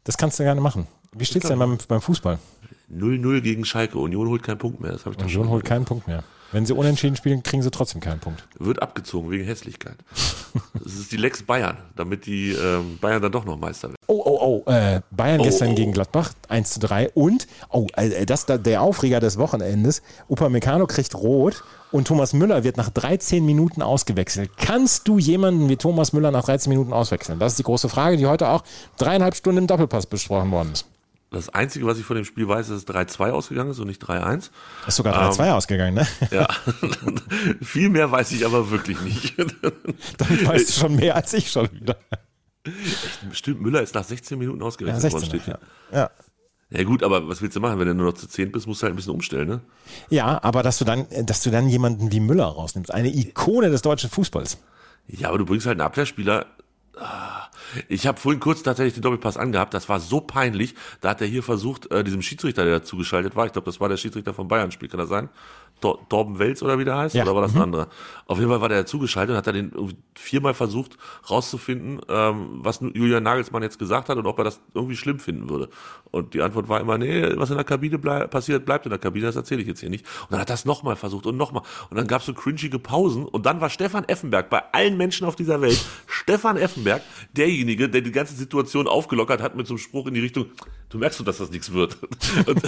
[0.03, 0.87] Das kannst du gerne machen.
[1.13, 2.37] Wie steht's denn beim, beim Fußball?
[2.93, 3.97] 0-0 gegen Schalke.
[3.97, 4.91] Union holt keinen Punkt mehr.
[4.91, 6.23] Das ich Union holt keinen Punkt mehr.
[6.55, 8.47] Wenn sie unentschieden spielen, kriegen sie trotzdem keinen Punkt.
[8.57, 9.97] Wird abgezogen wegen Hässlichkeit.
[10.73, 13.97] das ist die Lex Bayern, damit die ähm, Bayern dann doch noch Meister werden.
[14.07, 14.71] Oh, oh, oh.
[14.71, 15.75] Äh, Bayern Oh, gestern oh, oh.
[15.75, 17.09] gegen Gladbach 1 zu 3.
[17.09, 20.01] Und, oh, äh, das da der Aufreger des Wochenendes.
[20.29, 24.51] Upamecano kriegt rot und Thomas Müller wird nach 13 Minuten ausgewechselt.
[24.55, 27.37] Kannst du jemanden wie Thomas Müller nach 13 Minuten auswechseln?
[27.37, 28.63] Das ist die große Frage, die heute auch
[28.97, 30.85] dreieinhalb Stunden im Doppelpass besprochen worden ist.
[31.35, 33.87] Das Einzige, was ich von dem Spiel weiß, ist, dass es 3-2 ausgegangen ist und
[33.87, 34.51] nicht 3-1.
[34.87, 36.07] Ist sogar 3-2 ausgegangen, ne?
[36.31, 36.47] Ja.
[37.61, 39.37] Viel mehr weiß ich aber wirklich nicht.
[40.17, 41.97] Damit weißt du schon mehr als ich schon wieder.
[43.33, 45.29] Stimmt, Müller ist nach 16 Minuten Ja, ausgerechnet worden, 16.
[45.29, 45.59] steht hier.
[45.91, 45.99] Ja.
[45.99, 46.11] ja.
[46.69, 48.81] Ja gut, aber was willst du machen, wenn du nur noch zu 10 bist, musst
[48.81, 49.61] du halt ein bisschen umstellen, ne?
[50.09, 53.81] Ja, aber dass du dann, dass du dann jemanden wie Müller rausnimmst, eine Ikone des
[53.81, 54.57] deutschen Fußballs.
[55.07, 56.45] Ja, aber du bringst halt einen Abwehrspieler.
[57.89, 60.75] Ich habe vorhin kurz tatsächlich den Doppelpass angehabt, das war so peinlich.
[61.01, 63.89] Da hat er hier versucht, äh, diesem Schiedsrichter, der dazugeschaltet war, ich glaube, das war
[63.89, 65.29] der Schiedsrichter vom Bayern-Spiel, kann das sein?
[65.85, 67.13] Tor Torben Welz oder wie der heißt?
[67.13, 67.23] Ja.
[67.23, 67.87] Oder war das ein anderer?
[68.25, 69.71] Auf jeden Fall war der dazugeschaltet und hat er den
[70.15, 70.97] viermal versucht
[71.29, 75.47] rauszufinden, ähm, was Julian Nagelsmann jetzt gesagt hat und ob er das irgendwie schlimm finden
[75.47, 75.69] würde.
[76.09, 78.97] Und die Antwort war immer, nee, was in der Kabine blei passiert, bleibt in der
[78.97, 80.05] Kabine, das erzähle ich jetzt hier nicht.
[80.23, 81.61] Und dann hat er das nochmal versucht und nochmal.
[81.91, 85.27] Und dann gab es so cringige Pausen und dann war Stefan Effenberg bei allen Menschen
[85.27, 89.79] auf dieser Welt, Stefan Effenberg, derjenige, der die ganze Situation aufgelockert hat mit so einem
[89.79, 90.47] Spruch in die Richtung,
[90.89, 91.97] du merkst doch, dass das nichts wird.
[92.45, 92.61] Und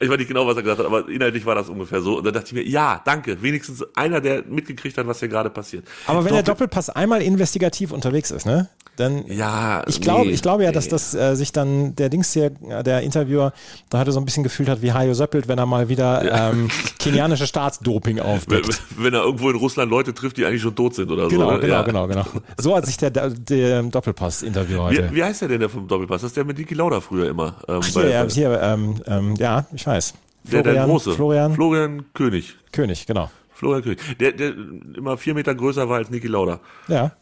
[0.00, 2.18] ich weiß nicht genau, was er gesagt hat, aber inhaltlich war das ungefähr so.
[2.18, 5.50] Und dann dachte ich mir, ja, danke, wenigstens einer, der mitgekriegt hat, was hier gerade
[5.50, 5.84] passiert.
[6.06, 8.68] Aber wenn der Doppel- Doppelpass einmal investigativ unterwegs ist, ne?
[8.96, 10.90] Dann ja, ich glaube, nee, ich glaube ja, dass nee.
[10.90, 13.52] das äh, sich dann der Dings hier, der Interviewer,
[13.90, 16.68] da hatte so ein bisschen gefühlt hat wie Hajo Söppelt, wenn er mal wieder ähm,
[16.98, 18.82] kenianische Staatsdoping wenn, aufdeckt.
[18.96, 21.52] wenn er irgendwo in Russland Leute trifft, die eigentlich schon tot sind oder Genau, so.
[21.54, 21.60] ne?
[21.60, 21.82] genau, ja.
[21.82, 22.24] genau, genau.
[22.60, 25.10] So hat sich der, der Doppelpass-Interview heute.
[25.12, 26.22] Wie, wie heißt der denn der vom Doppelpass?
[26.22, 27.56] Das ist der mit Niki Lauda früher immer.
[27.68, 30.14] Ähm, Hier, bei- ja, bei- hier ähm, ähm, ja, ich weiß.
[30.44, 31.12] der, der große.
[31.14, 32.56] Florian Florian König.
[32.72, 33.30] König, genau.
[33.54, 34.18] Florian König.
[34.18, 34.54] Der, der
[34.96, 36.60] immer vier Meter größer war als Niki Lauda.
[36.86, 37.12] Ja,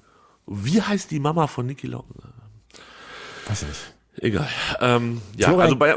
[0.46, 2.06] Wie heißt die Mama von Niki Lauda?
[3.48, 3.80] weiß ich nicht.
[4.18, 4.48] Egal.
[4.80, 5.94] Ähm, ja, Florian- also bei,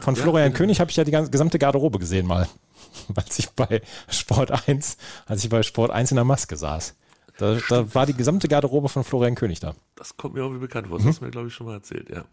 [0.00, 2.48] Von Florian König habe ich ja die ganze, gesamte Garderobe gesehen mal,
[3.14, 6.96] als ich bei Sport 1, als ich bei Sport 1 in der Maske saß.
[7.42, 9.74] Da, da war die gesamte Garderobe von Florian König da.
[9.96, 10.98] Das kommt mir irgendwie bekannt vor.
[10.98, 12.24] Das hast du mir, glaube ich, schon mal erzählt, ja.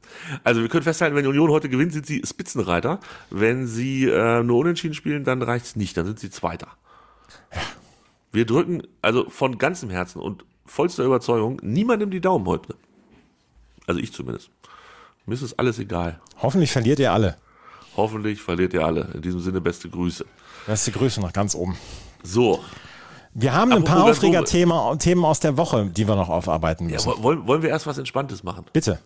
[0.44, 3.00] Also wir können festhalten, wenn die Union heute gewinnt, sind sie Spitzenreiter.
[3.32, 5.98] Wenn sie äh, nur unentschieden spielen, dann reicht's nicht.
[5.98, 6.68] Dann sind sie Zweiter.
[8.32, 12.76] Wir drücken also von ganzem Herzen und vollster Überzeugung niemandem die Daumen heute.
[13.88, 14.52] Also ich zumindest.
[15.26, 16.22] Mir ist es alles egal.
[16.40, 17.36] Hoffentlich verliert ihr alle.
[17.98, 19.10] Hoffentlich verliert ihr alle.
[19.16, 20.24] In diesem Sinne beste Grüße.
[20.68, 21.76] Beste Grüße nach ganz oben.
[22.22, 22.64] So,
[23.42, 27.12] Wir haben ein paar Aufreger-Themen Themen aus der Woche, die wir noch aufarbeiten ja, müssen.
[27.12, 28.66] wo- wollen, wollen wir erst was Entspanntes machen?
[28.74, 29.00] Bitte.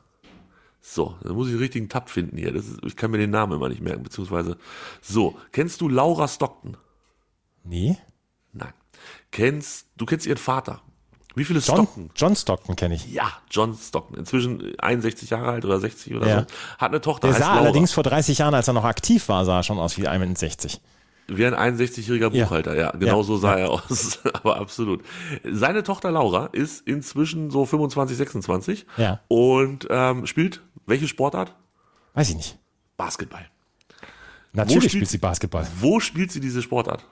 [0.82, 2.54] So, dann muss ich den richtigen Tab finden hier.
[2.54, 4.58] Ist, ich kann mir den Namen immer nicht merken, beziehungsweise.
[5.02, 6.76] So, kennst du Laura Stockton?
[7.64, 7.98] Nee.
[8.52, 8.74] Nein.
[9.32, 10.82] Kennst, du kennst ihren Vater.
[11.36, 12.10] Wie viele John Stockton?
[12.16, 13.12] John Stockton kenne ich.
[13.12, 14.18] Ja, John Stockton.
[14.18, 16.40] Inzwischen 61 Jahre alt oder 60 oder Ja.
[16.42, 16.46] so.
[16.78, 17.62] Hat eine Tochter, Der heißt sah Laura.
[17.66, 20.80] allerdings vor 30 Jahren, als er noch aktiv war, sah er schon aus wie 61.
[21.28, 22.46] Wie ein 61-jähriger Ja.
[22.46, 22.92] Buchhalter, ja.
[22.92, 24.20] Genau Ja, so sah er aus.
[24.34, 25.04] Aber absolut.
[25.50, 29.20] Seine Tochter Laura ist inzwischen so 25, 26 Ja.
[29.30, 31.56] und ähm, spielt welche Sportart?
[32.14, 32.60] Weiß ich nicht.
[32.98, 33.46] Basketball.
[34.52, 35.68] Natürlich spielt spielt sie- sie Basketball.
[35.80, 37.06] Wo spielt sie diese Sportart?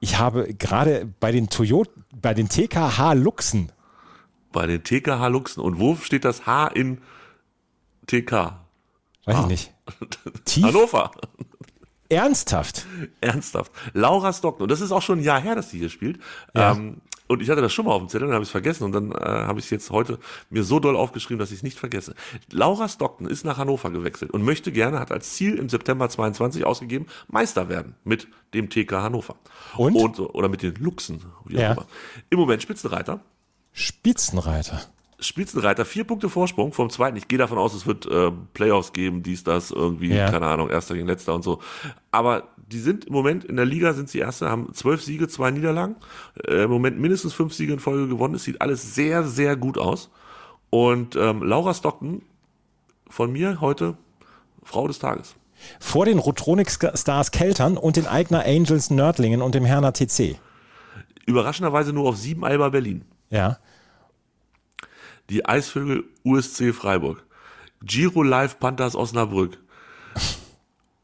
[0.00, 3.72] Ich habe gerade bei den Toyota, bei den TKH Luxen,
[4.52, 5.62] Bei den TKH Luxen.
[5.62, 6.98] Und wo steht das H in
[8.06, 8.32] TK?
[9.24, 9.40] weiß Ah.
[9.42, 9.74] ich nicht.
[10.44, 11.10] Tief Hannover.
[12.08, 12.86] Ernsthaft.
[13.20, 13.72] Ernsthaft.
[13.92, 14.64] Laura Stockton.
[14.64, 16.18] Und das ist auch schon ein Jahr her, dass sie hier spielt.
[16.54, 16.72] Ja.
[16.72, 18.84] Ähm, und ich hatte das schon mal auf dem Zettel, dann habe ich es vergessen
[18.84, 21.62] und dann äh, habe ich es jetzt heute mir so doll aufgeschrieben, dass ich es
[21.64, 22.14] nicht vergesse.
[22.52, 26.64] Laura Stockton ist nach Hannover gewechselt und möchte gerne, hat als Ziel im September 22
[26.64, 29.34] ausgegeben, Meister werden mit dem TK Hannover.
[29.76, 30.20] Und?
[30.20, 31.72] oder mit den Luchsen, wie auch Ja.
[31.72, 31.86] immer.
[32.30, 33.18] Im Moment Spitzenreiter.
[33.72, 34.80] Spitzenreiter.
[35.18, 37.16] Spitzenreiter, vier Punkte Vorsprung vom zweiten.
[37.16, 40.30] Ich gehe davon aus, es wird äh, Playoffs geben, dies, das, irgendwie, Ja.
[40.30, 41.60] keine Ahnung, erster gegen letzter und so.
[42.10, 45.50] Aber die sind im Moment in der Liga, sind sie Erste, haben zwölf Siege, zwei
[45.50, 45.96] Niederlagen.
[46.46, 48.34] Äh, Im Moment mindestens fünf Siege in Folge gewonnen.
[48.34, 50.10] Es sieht alles sehr, sehr gut aus.
[50.70, 52.22] Und ähm, Laura Stockton,
[53.08, 53.96] von mir heute
[54.64, 55.36] Frau des Tages.
[55.80, 60.36] Vor den Rotronic-Stars Keltern und den Eigner Angels Nördlingen und dem Herner TC.
[61.24, 63.04] Überraschenderweise nur auf sieben Alba Berlin.
[63.30, 63.58] Ja.
[65.30, 67.24] Die Eisvögel USC Freiburg.
[67.82, 69.58] Giro Live Panthers Osnabrück.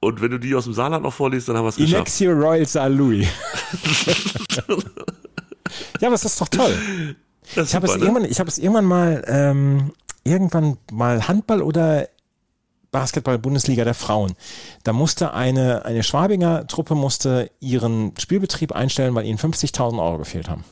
[0.01, 1.95] Und wenn du die aus dem Saarland noch vorliest, dann haben wir es geschafft.
[1.95, 2.89] Inexio Royal St.
[2.89, 3.29] Louis.
[6.01, 7.17] ja, aber es ist doch toll.
[7.55, 8.09] Das Ich habe es, ne?
[8.09, 9.93] hab es irgendwann mal, ähm,
[10.25, 12.09] irgendwann mal Handball oder
[12.91, 14.35] Basketball-Bundesliga der Frauen.
[14.85, 20.49] Da musste eine, eine Schwabinger Truppe musste ihren Spielbetrieb einstellen, weil ihnen 50.000 Euro gefehlt
[20.49, 20.65] haben.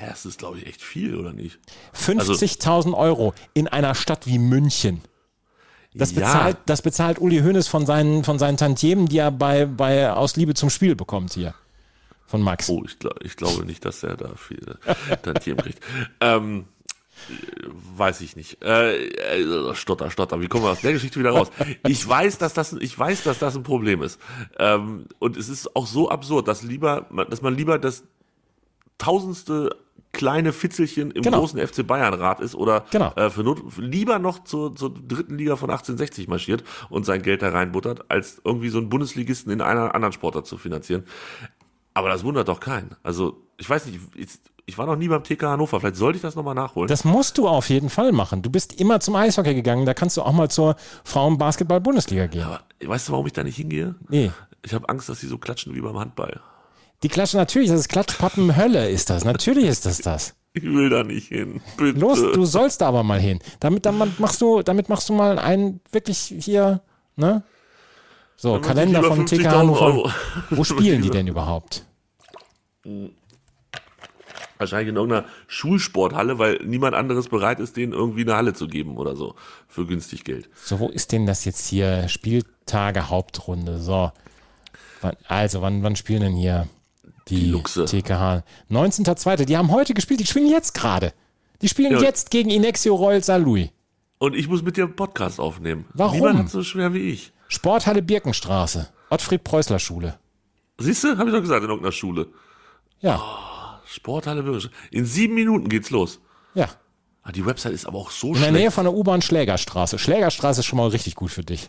[0.00, 1.58] Ja, das ist, glaube ich, echt viel, oder nicht?
[1.94, 5.00] 50.000 Euro in einer Stadt wie München.
[5.94, 6.20] Das Ja.
[6.20, 10.36] bezahlt, das bezahlt Uli Hoeneß von seinen, von seinen Tantiemen, die er bei, bei Aus
[10.36, 11.54] Liebe zum Spiel bekommt hier.
[12.26, 12.68] Von Max.
[12.68, 14.78] Oh, ich, glaub, ich glaube nicht, dass er da viel
[15.22, 15.82] Tantiemen kriegt.
[16.20, 16.66] Ähm,
[17.30, 18.62] äh, weiß ich nicht.
[18.62, 20.40] Äh, äh, stotter, stotter.
[20.40, 21.50] Wie kommen wir aus der Geschichte wieder raus?
[21.88, 24.20] Ich weiß, dass das, ich weiß, dass das ein Problem ist.
[24.58, 28.04] Ähm, und es ist auch so absurd, dass lieber, dass man lieber das
[28.98, 29.74] tausendste
[30.18, 31.38] kleine Fitzelchen im Genau.
[31.40, 33.12] großen FC Bayern Rat ist oder Genau.
[33.14, 37.40] äh, für Not, lieber noch zur, zur dritten Liga von 1860 marschiert und sein Geld
[37.40, 41.04] da reinbuttert, als irgendwie so einen Bundesligisten in einer anderen Sportart zu finanzieren.
[41.94, 42.96] Aber das wundert doch keinen.
[43.02, 44.28] Also, ich weiß nicht, ich,
[44.66, 45.80] ich war noch nie beim TK Hannover.
[45.80, 46.86] Vielleicht sollte ich das nochmal nachholen.
[46.88, 48.42] Das musst du auf jeden Fall machen.
[48.42, 49.86] Du bist immer zum Eishockey gegangen.
[49.86, 52.42] Da kannst du auch mal zur Frauenbasketball-Bundesliga gehen.
[52.42, 53.94] Aber weißt du, warum ich da nicht hingehe?
[54.08, 54.30] Nee.
[54.64, 56.40] Ich habe Angst, dass sie so klatschen wie beim Handball.
[57.02, 59.24] Die klatschen natürlich, das ist Klatschpappen-Hölle ist das.
[59.24, 60.34] Natürlich ist das das.
[60.52, 61.60] Ich will da nicht hin.
[61.76, 61.98] Bitte.
[62.00, 63.38] Los, du sollst da aber mal hin.
[63.60, 66.82] Damit, damit machst du, damit machst du mal einen wirklich hier,
[67.16, 67.44] ne?
[68.36, 70.14] So, möchte Kalender von TK 50.000 Hannover.
[70.50, 71.84] Wo spielen die denn überhaupt?
[74.58, 78.96] Wahrscheinlich in irgendeiner Schulsporthalle, weil niemand anderes bereit ist, denen irgendwie eine Halle zu geben
[78.96, 79.36] oder so.
[79.68, 80.48] Für günstig Geld.
[80.64, 82.08] So, wo ist denn das jetzt hier?
[82.08, 83.78] Spieltage Hauptrunde.
[83.78, 84.10] So.
[85.28, 86.66] Also, wann, wann spielen denn hier
[87.28, 87.84] die, Die Luchse.
[87.84, 88.42] TKH?
[88.70, 89.44] 19.02.
[89.44, 91.12] Die haben heute gespielt, die spielen jetzt gerade.
[91.62, 92.00] Die spielen Ja.
[92.00, 93.38] jetzt gegen Inexio Royal St.
[93.38, 93.68] Louis.
[94.18, 95.84] Und ich muss mit dir einen Podcast aufnehmen.
[95.94, 96.16] Warum?
[96.18, 97.32] Niemand hat so schwer wie ich.
[97.48, 98.88] Sporthalle Birkenstraße.
[99.10, 100.18] Ottfried Preußler Schule.
[100.78, 101.16] Siehst du?
[101.16, 102.26] Habe ich doch gesagt, in irgendeiner Schule.
[103.00, 103.20] Ja,
[103.86, 104.68] Sporthalle Bürger.
[104.90, 106.20] In sieben Minuten geht's los.
[106.54, 106.68] ja.
[107.22, 108.52] Ah, die Website ist aber auch so In der.
[108.52, 109.98] Nähe von der U-Bahn Schlägerstraße.
[109.98, 111.68] Schlägerstraße ist schon mal richtig gut für dich.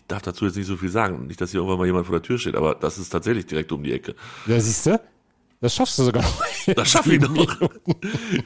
[0.00, 1.26] Ich darf dazu jetzt nicht so viel sagen.
[1.26, 3.70] Nicht, dass hier irgendwann mal jemand vor der Tür steht, aber das ist tatsächlich direkt
[3.70, 4.14] um die Ecke.
[4.46, 5.00] Ja, siehst du?
[5.60, 6.42] Das schaffst du sogar noch.
[6.74, 7.34] Das schaffe ich noch.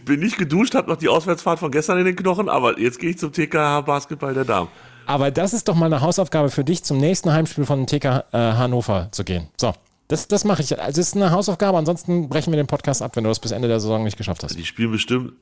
[0.05, 3.11] Bin nicht geduscht, hab noch die Auswärtsfahrt von gestern in den Knochen, aber jetzt gehe
[3.11, 4.69] ich zum TKH Basketball der Damen.
[5.07, 8.23] Aber das ist doch mal eine Hausaufgabe für dich, zum nächsten Heimspiel von TK äh,
[8.33, 9.49] Hannover zu gehen.
[9.61, 9.73] So,
[10.09, 10.79] das, das mache ich.
[10.79, 13.53] Also, es ist eine Hausaufgabe, ansonsten brechen wir den Podcast ab, wenn du das bis
[13.53, 14.59] Ende der Saison nicht geschafft hast.
[14.59, 15.35] Die spielen bestimmt.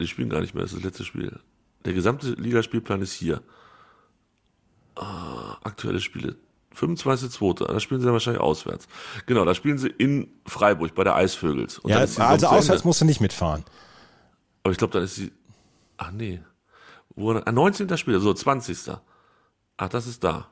[0.00, 1.38] Die spielen gar nicht mehr, das ist das letzte Spiel.
[1.84, 3.40] Der gesamte Ligaspielplan ist hier.
[4.96, 6.36] Ah, aktuelle Spiele.
[6.74, 7.66] 25.2.
[7.66, 8.86] Da spielen sie dann wahrscheinlich auswärts.
[9.26, 11.78] Genau, da spielen sie in Freiburg bei der Eisvögels.
[11.78, 13.64] Und Ja, also auswärts musst du nicht mitfahren.
[14.62, 15.32] Aber ich glaube, dann ist sie.
[15.98, 16.40] Ach nee.
[17.14, 17.96] Wo, ah, 19.
[17.98, 18.96] Spiel, so 20.
[19.76, 20.48] Ach, das ist da.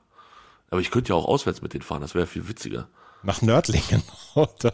[0.71, 2.89] Aber ich könnte ja auch auswärts mit denen fahren, das wäre viel witziger.
[3.23, 4.03] Nach Nördlingen.
[4.35, 4.73] Oder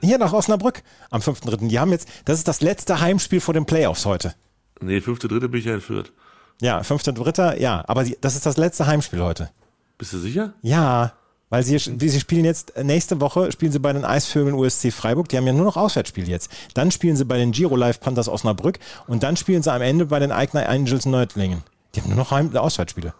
[0.00, 1.68] Hier nach Osnabrück am 5.3.
[1.68, 4.34] Die haben jetzt, das ist das letzte Heimspiel vor den Playoffs heute.
[4.80, 6.12] Nee, fünfte, dritte bin ich ja entführt.
[6.60, 7.58] Ja, 5.3.
[7.58, 9.50] Ja, aber sie, das ist das letzte Heimspiel heute.
[9.98, 10.54] Bist du sicher?
[10.62, 11.12] Ja,
[11.50, 15.36] weil sie, sie spielen jetzt, nächste Woche spielen sie bei den Eisvögeln USC Freiburg, die
[15.36, 16.50] haben ja nur noch Auswärtsspiel jetzt.
[16.74, 20.06] Dann spielen sie bei den Giro Live Panthers Osnabrück und dann spielen sie am Ende
[20.06, 21.64] bei den Eigner Angels Nördlingen.
[21.94, 23.14] Die haben nur noch Heim Auswärtsspiele.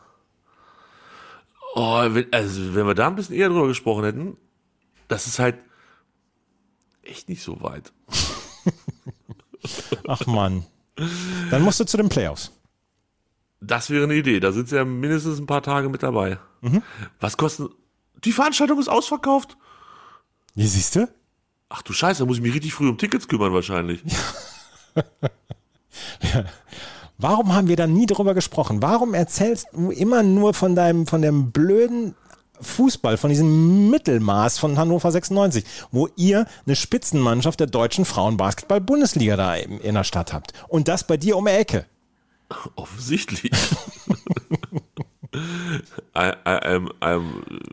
[1.74, 4.36] Oh, wenn, also wenn wir da ein bisschen eher drüber gesprochen hätten,
[5.08, 5.56] das ist halt
[7.02, 7.92] echt nicht so weit.
[10.06, 10.66] Ach Mann.
[11.50, 12.52] Dann musst du zu den Playoffs.
[13.60, 14.40] Das wäre eine Idee.
[14.40, 16.38] Da sind sie ja mindestens ein paar Tage mit dabei.
[16.62, 16.82] Mhm.
[17.20, 17.70] Was kostet.
[18.24, 19.56] Die Veranstaltung ist ausverkauft.
[20.54, 21.08] Hier siehst du?
[21.68, 24.02] Ach du Scheiße, da muss ich mich richtig früh um Tickets kümmern wahrscheinlich.
[27.18, 28.82] Warum haben wir da nie drüber gesprochen?
[28.82, 32.14] Warum erzählst du immer nur von deinem, von dem blöden
[32.60, 39.54] Fußball, von diesem Mittelmaß von Hannover 96, wo ihr eine Spitzenmannschaft der deutschen Frauenbasketball-Bundesliga da
[39.54, 40.52] in, in der Stadt habt?
[40.68, 41.86] Und das bei dir um die Ecke.
[42.76, 43.50] Offensichtlich.
[46.14, 46.88] I'm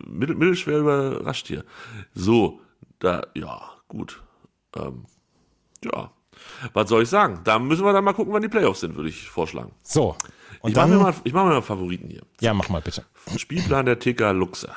[0.08, 1.64] mittel, mittelschwer überrascht hier.
[2.14, 2.60] So,
[3.00, 4.22] da, ja, gut.
[4.76, 5.06] Ähm,
[5.84, 6.12] ja.
[6.74, 7.42] Was soll ich sagen?
[7.44, 9.72] Da müssen wir dann mal gucken, wann die Playoffs sind, würde ich vorschlagen.
[9.84, 10.16] So.
[10.66, 12.24] Ich mache mir, mal- ich mach mir mal einen Favoriten hier.
[12.42, 13.06] ja, mach mal bitte.
[13.38, 14.70] Spielplan der TK Luxe.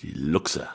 [0.00, 0.68] Die Luxe.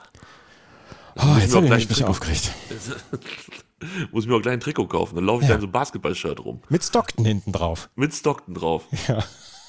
[1.17, 2.51] Oh, jetzt habe ich mich ein bisschen ein aufgeregt.
[4.11, 5.15] Muss ich mir auch gleich ein Trikot kaufen.
[5.15, 5.53] Dann laufe ich Ja.
[5.53, 6.61] da in so einem Basketball-Shirt rum.
[6.69, 7.89] Mit Stockton hinten drauf.
[7.95, 8.83] Mit Stockton drauf.
[9.07, 9.23] Ja.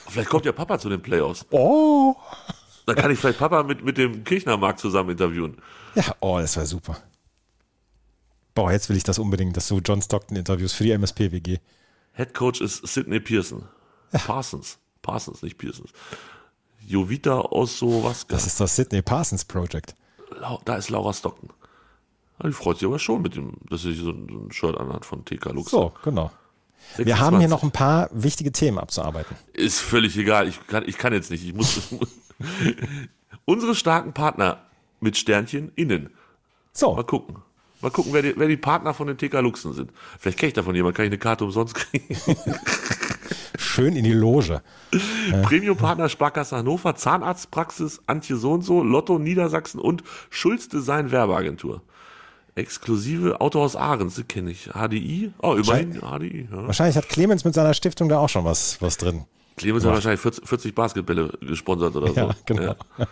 [0.08, 1.44] Vielleicht kommt ja Papa zu den Playoffs.
[1.50, 2.14] Oh.
[2.86, 5.56] Dann kann ich vielleicht Papa mit, mit dem Kirchnermarkt zusammen interviewen.
[5.96, 6.96] Ja, oh, das war super.
[8.54, 11.58] Boah, jetzt will ich das unbedingt, dass du John Stockton Interviews für die MSP-WG.
[12.14, 13.64] Head Coach ist Sidney Pearson.
[14.12, 14.78] Parsons.
[15.02, 15.90] Parsons, nicht Pearsons.
[16.86, 18.34] Jovita Ossowaska.
[18.34, 19.94] Das ist das Sydney Parsons Project.
[20.64, 21.50] Da ist Laura Stockton.
[22.42, 24.76] Ja, Die freut sich aber schon mit dem, dass sie so ein, so ein Shirt
[24.78, 25.70] anhat von TK Lux.
[25.70, 26.30] So, genau.
[26.96, 29.36] Wir haben hier noch ein paar wichtige Themen abzuarbeiten.
[29.52, 30.46] Ist völlig egal.
[30.48, 31.44] Ich kann, ich kann jetzt nicht.
[31.44, 31.80] Ich muss.
[33.44, 34.58] Unsere starken Partner
[35.00, 36.04] mit Sternchen innen.
[36.04, 36.10] Mal
[36.72, 37.36] So, gucken.
[37.82, 39.90] Mal gucken, wer die, wer die Partner von den TK Luxen sind.
[40.18, 42.16] Vielleicht kenne ich davon jemanden, kann ich eine Karte umsonst kriegen.
[43.58, 44.62] schön in die Loge.
[45.42, 51.82] Premium-Partner Sparkasse Hannover, Zahnarztpraxis, Antje so und so, Lotto Niedersachsen und Schulz Design Werbeagentur.
[52.56, 54.70] Exklusive Autohaus Ahrens, kenne ich.
[54.72, 55.32] HDI?
[55.42, 56.48] Oh, immerhin HDI.
[56.50, 56.66] Ja.
[56.66, 59.24] Wahrscheinlich hat Clemens mit seiner Stiftung da auch schon was, was drin.
[59.56, 62.14] Clemens hat wahrscheinlich 40, 40 Basketbälle gesponsert oder so.
[62.14, 62.74] Ja, genau.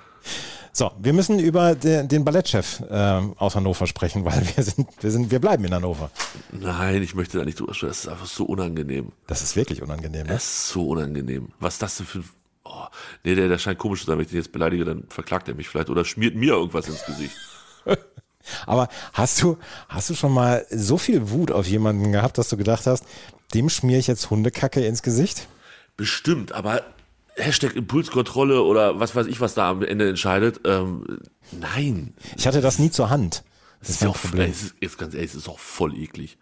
[0.76, 5.10] So, wir müssen über den, den Ballettchef ähm, aus Hannover sprechen, weil wir sind, wir
[5.12, 6.10] sind, wir bleiben in Hannover.
[6.50, 7.90] Nein, ich möchte da nicht drüber sprechen.
[7.90, 9.12] Das ist einfach so unangenehm.
[9.28, 10.26] Das ist wirklich unangenehm.
[10.26, 10.32] Ne?
[10.32, 11.50] Das ist so unangenehm.
[11.60, 12.30] Was das denn für ein.
[12.64, 12.86] Oh,
[13.22, 14.18] nee, der, der scheint komisch zu sein.
[14.18, 17.04] Wenn ich den jetzt beleidige, dann verklagt er mich vielleicht oder schmiert mir irgendwas ins
[17.06, 17.36] Gesicht.
[18.66, 19.56] Aber hast du,
[19.88, 23.04] hast du schon mal so viel Wut auf jemanden gehabt, dass du gedacht hast,
[23.54, 25.48] dem schmiere ich jetzt Hundekacke ins Gesicht?
[25.96, 26.82] Bestimmt, aber
[27.36, 30.60] Hashtag Impulskontrolle oder was weiß ich, was da am Ende entscheidet.
[30.64, 31.18] Ähm,
[31.52, 32.14] nein.
[32.36, 33.42] Ich hatte das nie zur Hand.
[33.80, 34.50] Das Das ist ist mein auch, Problem.
[34.50, 36.38] es ist, jetzt ganz ehrlich, es ist auch voll eklig.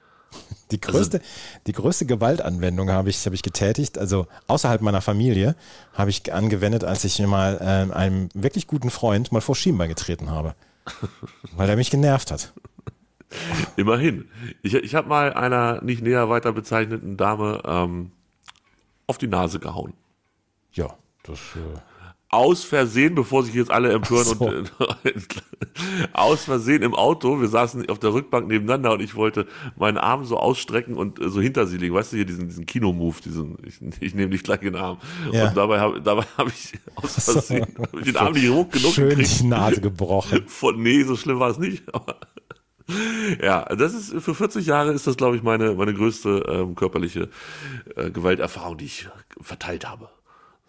[0.70, 1.20] Die größte,
[1.66, 5.56] die größte Gewaltanwendung habe ich, habe ich getätigt, also außerhalb meiner Familie,
[5.92, 9.90] habe ich angewendet, als ich mir mal ähm, einem wirklich guten Freund mal vor Schienbein
[9.90, 10.54] getreten habe.
[11.56, 12.52] Weil er mich genervt hat.
[13.76, 14.28] Immerhin.
[14.62, 18.12] Ich, ich habe mal einer nicht näher weiter bezeichneten Dame ähm,
[19.06, 19.94] auf die Nase gehauen.
[20.72, 21.38] Ja, das.
[21.56, 21.78] Äh,
[22.32, 24.46] Aus Versehen, bevor sich jetzt alle empören so.
[24.46, 24.72] und
[25.04, 25.12] äh,
[26.14, 30.24] aus Versehen im Auto, wir saßen auf der Rückbank nebeneinander und ich wollte meinen Arm
[30.24, 33.58] so ausstrecken und äh, so hinter sie legen, weißt du hier diesen, diesen Kinomove, diesen
[33.66, 34.96] ich, ich nehme dich gleich in den Arm
[35.30, 35.48] Ja.
[35.48, 38.94] und dabei habe dabei hab ich aus Versehen hab ich den Arm nicht hoch genug
[38.94, 39.40] schön gekriegt.
[39.40, 40.42] die Nase gebrochen.
[40.46, 41.82] Von, nee, so schlimm war es nicht.
[41.94, 42.16] Aber
[43.42, 47.28] ja, das ist für 40 Jahre ist das, glaube ich, meine, meine größte ähm, körperliche
[47.94, 49.08] äh, Gewalterfahrung, die ich
[49.40, 50.08] verteilt habe.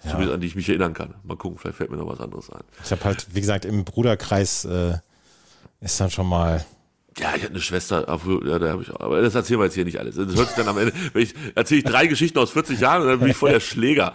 [0.04, 1.16] Zumindest an die ich mich erinnern kann.
[1.24, 2.64] Mal gucken, vielleicht fällt mir noch was anderes ein.
[2.84, 4.98] Ich habe halt, wie gesagt, im Bruderkreis äh,
[5.80, 6.66] ist dann schon mal.
[7.18, 8.08] Ja, ich hatte eine Schwester,
[8.46, 10.16] ja, da habe ich auch, aber das erzählen wir jetzt hier nicht alles.
[10.16, 13.04] Das hört sich dann am Ende, wenn ich erzähle ich drei Geschichten aus 40 Jahren
[13.04, 14.14] und dann bin ich voll der Schläger.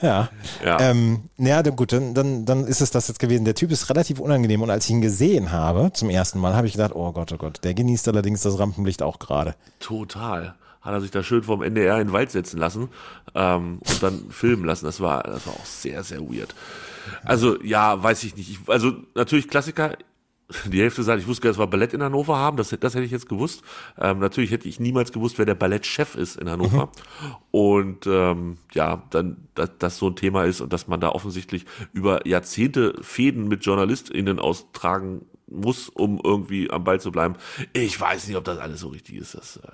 [0.00, 0.28] Ja.
[0.64, 0.80] Ja.
[0.80, 3.44] Ähm, ja, dann gut, dann, dann, dann ist es das jetzt gewesen.
[3.44, 6.66] Der Typ ist relativ unangenehm und als ich ihn gesehen habe zum ersten Mal, habe
[6.66, 9.54] ich gedacht, oh Gott, oh Gott, der genießt allerdings das Rampenlicht auch gerade.
[9.78, 10.56] Total.
[10.84, 12.88] Hat er sich da schön vom NDR in den Wald setzen lassen
[13.34, 14.84] ähm, und dann filmen lassen.
[14.84, 16.54] Das war, das war auch sehr, sehr weird.
[17.24, 18.50] Also, ja, weiß ich nicht.
[18.50, 19.96] Ich, also, natürlich Klassiker.
[20.66, 22.58] Die Hälfte sagt, ich wusste gar nicht, dass wir Ballett in Hannover haben.
[22.58, 23.62] Das, das hätte ich jetzt gewusst.
[23.98, 26.90] Ähm, natürlich hätte ich niemals gewusst, wer der Ballettchef ist in Hannover.
[27.50, 31.64] Und ähm, ja, dann, dass das so ein Thema ist und dass man da offensichtlich
[31.94, 37.36] über Jahrzehnte Fäden mit JournalistInnen austragen muss, um irgendwie am Ball zu bleiben.
[37.72, 39.34] Ich weiß nicht, ob das alles so richtig ist.
[39.34, 39.70] Das, äh,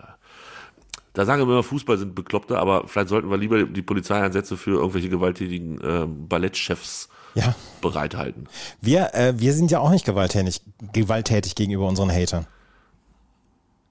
[1.12, 4.72] da sagen wir immer, Fußball sind Bekloppte, aber vielleicht sollten wir lieber die Polizeieinsätze für
[4.78, 7.54] irgendwelche gewalttätigen ähm, Ballettchefs Ja.
[7.80, 8.48] bereithalten.
[8.80, 10.60] Wir, äh, wir sind ja auch nicht gewalttätig,
[10.92, 12.46] gewalttätig gegenüber unseren Hatern.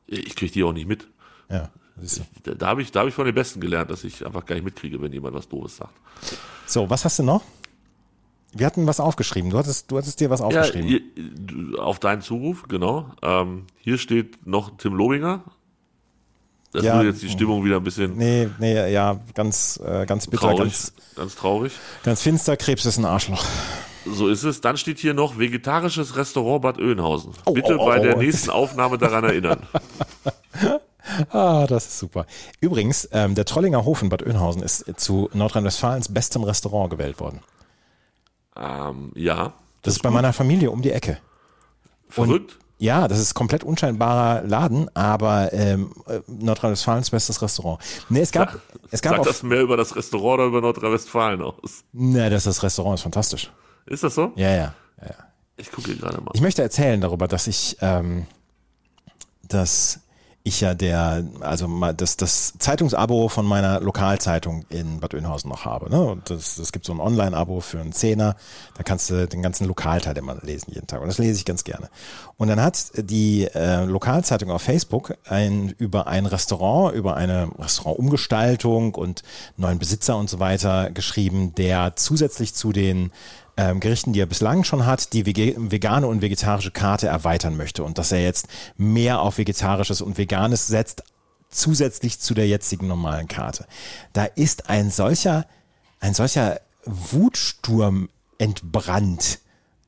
[0.07, 1.07] Ich kriege die auch nicht mit.
[1.49, 1.69] Ja.
[2.43, 4.55] Da, da habe ich, da hab ich von den Besten gelernt, dass ich einfach gar
[4.55, 5.93] nicht mitkriege, wenn jemand was Doofes sagt.
[6.65, 7.43] So, was hast du noch?
[8.53, 9.51] Wir hatten was aufgeschrieben.
[9.51, 10.87] Du hattest, du hattest dir was Ja, aufgeschrieben.
[10.87, 13.11] hier, du- auf deinen Zuruf, genau.
[13.21, 15.43] Ähm, hier steht noch Tim Lobinger.
[16.71, 16.95] Das Ja.
[16.95, 20.59] würde jetzt die Stimmung wieder ein bisschen nee, nee, ja, ganz, äh, ganz bitter, traurig,
[20.59, 21.73] ganz, ganz traurig.
[22.03, 22.57] ganz finster.
[22.57, 23.43] Krebs ist ein Arschloch.
[24.05, 24.61] So ist es.
[24.61, 27.33] Dann steht hier noch vegetarisches Restaurant Bad Oeynhausen.
[27.45, 28.19] Oh, Bitte oh, oh, bei der oh.
[28.19, 29.61] nächsten Aufnahme daran erinnern.
[31.31, 32.27] Ah, das ist super.
[32.61, 37.39] Übrigens, ähm, der Trollinger Hof in Bad Oeynhausen ist zu Nordrhein-Westfalens bestem Restaurant gewählt worden.
[38.55, 39.53] ähm, ja.
[39.81, 41.17] Das ist bei meiner Familie um die Ecke.
[42.09, 42.59] Verrückt.
[42.81, 47.77] Ja, das ist komplett unscheinbarer Laden, aber ähm, äh, Nordrhein-Westfalens bestes Restaurant.
[48.07, 48.57] Nee, es gab,
[48.89, 51.83] es gab Sagt das mehr über das Restaurant oder über Nordrhein-Westfalen aus?
[51.91, 53.51] nee, das, das Restaurant ist fantastisch.
[53.85, 54.31] Ist das so?
[54.35, 55.15] Ja, ja, ja.
[55.57, 56.31] Ich gucke hier gerade mal.
[56.33, 58.25] Ich möchte erzählen darüber, dass ich, ähm,
[59.43, 59.99] dass
[60.49, 65.89] ich ja der, also das, das Zeitungsabo von meiner Lokalzeitung in Bad Oeynhausen noch habe.
[65.89, 66.01] Ne?
[66.01, 68.35] Und das, das gibt so ein Online-Abo für einen Zehner.
[68.75, 71.01] Da kannst du den ganzen Lokalteil immer lesen jeden Tag.
[71.01, 71.89] Und das lese ich ganz gerne.
[72.37, 78.95] Und dann hat die äh, Lokalzeitung auf Facebook ein, über ein Restaurant, über eine Restaurantumgestaltung
[78.95, 79.23] und
[79.57, 83.11] neuen Besitzer und so weiter geschrieben, der zusätzlich zu den
[83.59, 87.97] ähm, Gerichten, die er bislang schon hat, die vegane und vegetarische Karte erweitern möchte und
[87.97, 88.47] dass er jetzt
[88.77, 91.03] mehr auf vegetarisches und veganes setzt,
[91.49, 93.65] zusätzlich zu der jetzigen normalen Karte.
[94.13, 95.45] Da ist ein solcher,
[95.99, 98.07] ein solcher Wutsturm
[98.37, 99.39] entbrannt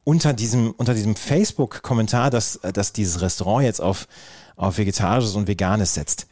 [0.03, 4.09] unter diesem, unter diesem Facebook-Kommentar, dass, dass dieses Restaurant jetzt auf,
[4.57, 6.27] auf Vegetarisches und Veganes setzt.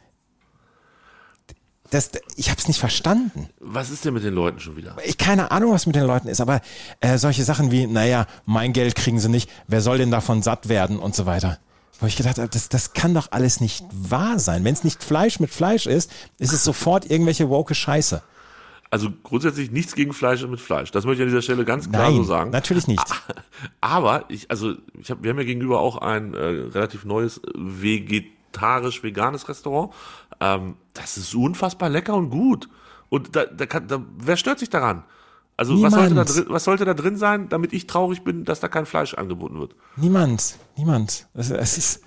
[1.90, 3.48] Das, ich habe es nicht verstanden.
[3.58, 4.96] Was ist denn mit den Leuten schon wieder?
[5.04, 6.60] Ich keine Ahnung, was mit den Leuten ist, aber
[7.00, 10.68] äh, solche Sachen wie, naja, mein Geld kriegen sie nicht, wer soll denn davon satt
[10.68, 11.58] werden und so weiter.
[11.98, 14.64] Wo ich gedacht habe, das, das kann doch alles nicht wahr sein.
[14.64, 18.22] Wenn es nicht Fleisch mit Fleisch ist, ist es sofort irgendwelche woke Scheiße.
[18.90, 20.90] Also grundsätzlich nichts gegen Fleisch und mit Fleisch.
[20.90, 22.50] Das möchte ich an dieser Stelle ganz klar Nein, so sagen.
[22.50, 23.04] Natürlich nicht.
[23.80, 29.48] Aber ich, also ich hab, wir haben ja gegenüber auch ein äh, relativ neues vegetarisch-veganes
[29.48, 29.92] Restaurant.
[30.40, 32.68] Ähm, das ist unfassbar lecker und gut.
[33.08, 35.04] Und da, da kann, da, wer stört sich daran?
[35.56, 38.60] Also was sollte, da drin, was sollte da drin sein, damit ich traurig bin, dass
[38.60, 39.74] da kein Fleisch angeboten wird?
[39.96, 41.26] Niemand, niemand.
[41.34, 42.02] Es, es ist,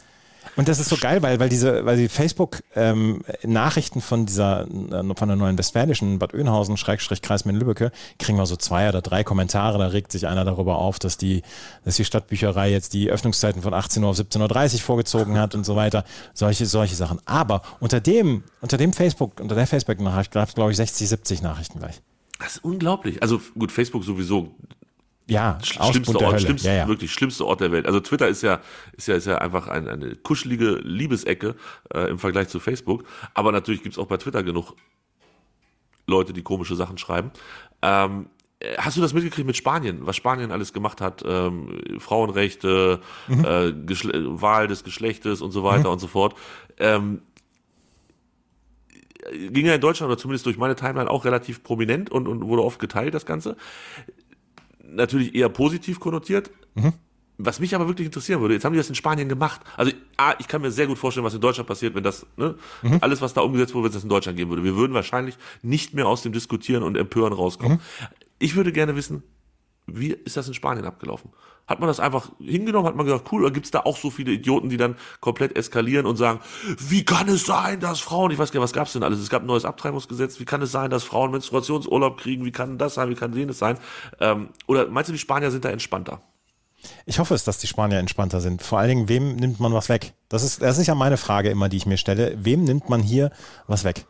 [0.55, 5.15] und das ist so geil, weil, weil diese, weil die Facebook-Nachrichten ähm, von dieser, äh,
[5.15, 9.23] von der neuen Westfälischen Bad Oeynhausen, Schrägstrich Kreis Lübbecke, kriegen wir so zwei oder drei
[9.23, 9.77] Kommentare.
[9.79, 11.41] Da regt sich einer darüber auf, dass die,
[11.85, 15.65] dass die Stadtbücherei jetzt die Öffnungszeiten von 18 Uhr auf 17.30 Uhr vorgezogen hat und
[15.65, 16.03] so weiter.
[16.33, 17.19] Solche, solche Sachen.
[17.25, 21.41] Aber unter dem, unter dem Facebook, unter der Facebook-Nachricht gab es, glaube ich, 60, 70
[21.41, 22.01] Nachrichten gleich.
[22.39, 23.21] Das ist unglaublich.
[23.21, 24.51] Also gut, Facebook sowieso
[25.27, 26.87] ja, schlimmste Ort, schlimmste, ja, ja.
[26.87, 27.85] wirklich schlimmste Ort der Welt.
[27.85, 28.59] Also Twitter ist ja,
[28.93, 31.55] ist ja, ist ja einfach ein, eine kuschelige Liebesecke
[31.93, 33.05] äh, im Vergleich zu Facebook.
[33.33, 34.73] Aber natürlich gibt's auch bei Twitter genug
[36.07, 37.31] Leute, die komische Sachen schreiben.
[37.81, 38.27] Ähm,
[38.59, 41.23] äh, hast du das mitgekriegt mit Spanien, was Spanien alles gemacht hat?
[41.25, 43.45] Ähm, Frauenrechte, mhm.
[43.45, 45.93] äh, Wahl des Geschlechtes und so weiter mhm.
[45.93, 46.35] und so fort.
[46.79, 47.21] Ähm,
[49.31, 52.63] ging ja in Deutschland oder zumindest durch meine Timeline auch relativ prominent und, und wurde
[52.63, 53.55] oft geteilt, das Ganze
[54.83, 56.51] natürlich eher positiv konnotiert.
[56.75, 56.93] Mhm.
[57.39, 59.61] Was mich aber wirklich interessieren würde, jetzt haben die das in Spanien gemacht.
[59.75, 62.55] Also, A, ich kann mir sehr gut vorstellen, was in Deutschland passiert, wenn das, ne,
[62.83, 62.99] mhm.
[63.01, 64.63] alles, was da umgesetzt wurde, wenn es das in Deutschland geben würde.
[64.63, 67.77] Wir würden wahrscheinlich nicht mehr aus dem Diskutieren und Empören rauskommen.
[67.77, 68.07] Mhm.
[68.37, 69.23] Ich würde gerne wissen,
[69.87, 71.31] wie ist das in Spanien abgelaufen?
[71.65, 72.87] Hat man das einfach hingenommen?
[72.87, 75.55] Hat man gesagt, cool, oder gibt es da auch so viele Idioten, die dann komplett
[75.55, 76.41] eskalieren und sagen,
[76.77, 79.19] wie kann es sein, dass Frauen, ich weiß gar nicht, was gab es denn alles?
[79.19, 82.43] Es gab ein neues Abtreibungsgesetz, wie kann es sein, dass Frauen Menstruationsurlaub kriegen?
[82.43, 83.09] Wie kann das sein?
[83.09, 83.77] Wie kann jenes sein?
[84.19, 86.21] Ähm, oder meinst du, die Spanier sind da entspannter?
[87.05, 88.61] Ich hoffe es, dass die Spanier entspannter sind.
[88.61, 90.13] Vor allen Dingen, wem nimmt man was weg?
[90.27, 92.35] Das ist, das ist ja meine Frage immer, die ich mir stelle.
[92.43, 93.31] Wem nimmt man hier
[93.67, 94.05] was weg?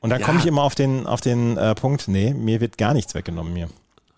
[0.00, 0.26] Und dann ja.
[0.26, 3.52] komme ich immer auf den, auf den äh, Punkt, nee, mir wird gar nichts weggenommen
[3.52, 3.68] mir.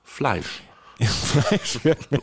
[0.03, 0.63] Fleisch.
[1.01, 2.21] Fleisch wird mir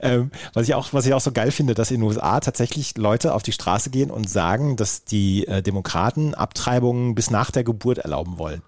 [0.00, 2.96] ähm, was, ich auch, was ich auch so geil finde, dass in den USA tatsächlich
[2.96, 7.64] Leute auf die Straße gehen und sagen, dass die äh, Demokraten Abtreibungen bis nach der
[7.64, 8.62] Geburt erlauben wollen.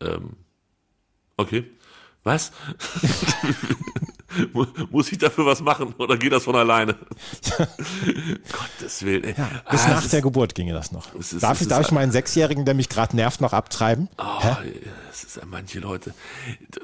[0.00, 0.36] Ähm,
[1.36, 1.70] okay.
[2.24, 2.52] Was?
[4.90, 6.94] Muss ich dafür was machen oder geht das von alleine?
[8.52, 9.34] Gottes Willen.
[9.36, 11.14] Ja, bis ah, nach der Geburt ginge das noch.
[11.14, 14.08] Ist, darf, ich, darf ich meinen Sechsjährigen, der mich gerade nervt, noch abtreiben?
[14.18, 14.40] Oh,
[15.08, 16.12] das ist manche Leute.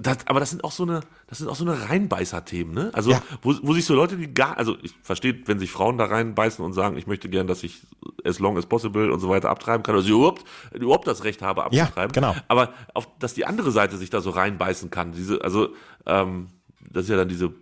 [0.00, 2.90] Das, aber das sind auch so eine, das sind auch so eine Reinbeißer-Themen, ne?
[2.94, 3.22] Also, ja.
[3.42, 6.64] wo, wo sich so Leute, die gar, also ich verstehe, wenn sich Frauen da reinbeißen
[6.64, 7.82] und sagen, ich möchte gern, dass ich
[8.24, 11.42] as long as possible und so weiter abtreiben kann, oder sie überhaupt, überhaupt das Recht
[11.42, 12.14] habe abzutreiben.
[12.14, 12.36] Ja, genau.
[12.48, 15.68] Aber auf, dass die andere Seite sich da so reinbeißen kann, diese, also,
[16.06, 16.48] ähm,
[16.94, 17.52] das ist ja dann diese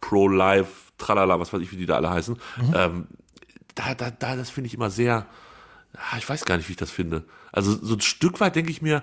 [0.00, 2.34] Pro-Life, Tralala, was weiß ich, wie die da alle heißen.
[2.34, 2.74] Mhm.
[2.74, 3.06] Ähm,
[3.74, 5.26] da, da, da, das finde ich immer sehr,
[5.94, 7.24] ah, ich weiß gar nicht, wie ich das finde.
[7.52, 9.02] Also so ein Stück weit denke ich mir,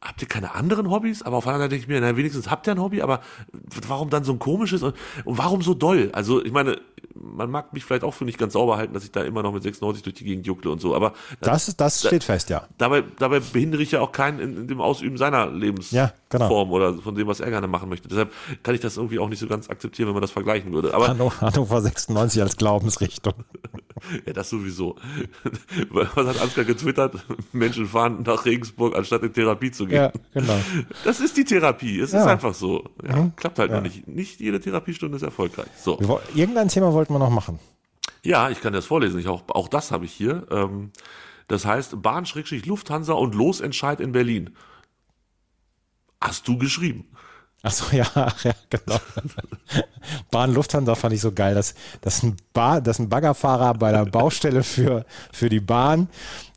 [0.00, 1.22] habt ihr keine anderen Hobbys?
[1.22, 3.20] Aber auf der anderen Seite denke ich mir, na, wenigstens habt ihr ein Hobby, aber
[3.86, 6.10] warum dann so ein komisches und, und warum so doll?
[6.12, 6.80] Also ich meine,
[7.14, 9.52] man mag mich vielleicht auch für nicht ganz sauber halten, dass ich da immer noch
[9.52, 12.66] mit 96 durch die Gegend juckle und so, aber das, das, das steht fest, ja.
[12.78, 16.68] Dabei, dabei behindere ich ja auch keinen in, in dem Ausüben seiner Lebensform ja, genau.
[16.68, 18.08] oder von dem, was er gerne machen möchte.
[18.08, 18.32] Deshalb
[18.62, 20.94] kann ich das irgendwie auch nicht so ganz akzeptieren, wenn man das vergleichen würde.
[20.94, 21.08] Aber
[21.40, 23.34] Hannover 96 als Glaubensrichtung.
[24.26, 24.96] ja, das sowieso.
[25.90, 27.14] was hat Ansgar getwittert?
[27.52, 30.02] Menschen fahren nach Regensburg, anstatt in Therapie zu gehen.
[30.02, 30.58] Ja, genau.
[31.04, 32.00] Das ist die Therapie.
[32.00, 32.20] Es ja.
[32.20, 32.84] ist einfach so.
[33.06, 33.36] Ja, mhm.
[33.36, 34.06] Klappt halt noch nicht.
[34.08, 35.68] Nicht jede Therapiestunde ist erfolgreich.
[35.76, 36.20] So.
[36.34, 37.58] Irgendein Thema wollten wir noch machen.
[38.24, 39.18] Ja, ich kann das vorlesen.
[39.18, 40.46] Ich auch, auch das habe ich hier.
[40.50, 40.92] Ähm,
[41.48, 42.24] das heißt Bahn
[42.64, 44.56] Lufthansa und Losentscheid in Berlin.
[46.20, 47.04] Hast du geschrieben?
[47.62, 48.98] Achso, ja, ja, genau.
[50.30, 54.04] Bahn Lufthansa fand ich so geil, dass, dass, ein, Bar, dass ein Baggerfahrer bei der
[54.04, 56.08] Baustelle für, für die Bahn,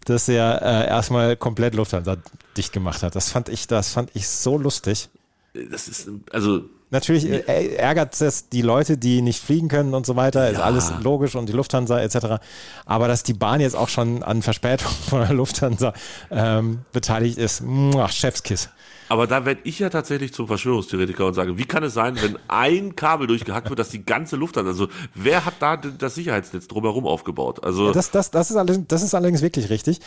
[0.05, 2.17] dass er äh, erstmal komplett Lufthansa
[2.57, 3.15] dicht gemacht hat.
[3.15, 5.09] Das fand ich, das fand ich so lustig.
[5.53, 6.63] Das ist, also
[6.95, 10.63] Natürlich äh, ärgert es die Leute, die nicht fliegen können und so weiter, ist Ja.
[10.63, 12.41] alles logisch und die Lufthansa etc.
[12.85, 15.91] Aber dass die Bahn jetzt auch schon an Verspätung von der Lufthansa
[16.31, 18.69] ähm, beteiligt ist, muah, Chefskiss.
[19.09, 22.37] Aber da werde ich ja tatsächlich zum Verschwörungstheoretiker und sage, wie kann es sein, wenn
[22.47, 24.65] ein Kabel durchgehackt wird, dass die ganze Luft hat?
[24.65, 27.63] Also wer hat da das Sicherheitsnetz drumherum aufgebaut?
[27.63, 29.99] Also Das, das, das, ist allerdings, das ist allerdings wirklich richtig.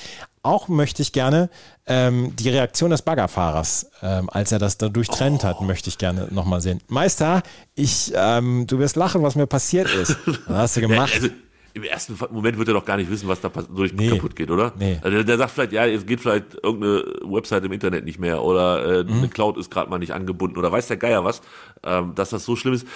[0.43, 1.51] Auch möchte ich gerne
[1.87, 6.29] ähm, die Reaktion des Baggerfahrers, ähm, als er das da durchtrennt hat, möchte ich gerne
[6.31, 6.81] nochmal sehen.
[6.89, 7.43] Meister,
[7.75, 10.17] ich, ähm, du wirst lachen, was mir passiert ist.
[10.47, 11.13] Was hast du gemacht?
[11.15, 11.29] Also,
[11.75, 14.09] im ersten Moment wird er doch gar nicht wissen, was da durch Nee.
[14.11, 14.73] kaputt geht, oder?
[14.79, 14.99] Nee.
[15.03, 18.43] Also der, der sagt vielleicht, ja, es geht vielleicht irgendeine Website im Internet nicht mehr
[18.43, 19.19] oder äh, Mhm.
[19.19, 21.41] eine Cloud ist gerade mal nicht angebunden oder weiß der Geier was,
[21.85, 22.87] ähm, dass das so schlimm ist,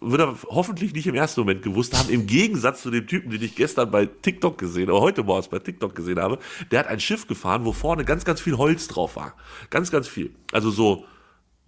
[0.00, 2.08] wird er hoffentlich nicht im ersten Moment gewusst haben.
[2.10, 5.58] Im Gegensatz zu dem Typen, den ich gestern bei TikTok gesehen oder heute morgens bei
[5.58, 6.38] TikTok gesehen habe,
[6.70, 9.34] der hat ein Schiff gefahren, wo vorne ganz, ganz viel Holz drauf war.
[9.70, 10.30] Ganz, ganz viel.
[10.52, 11.04] Also so,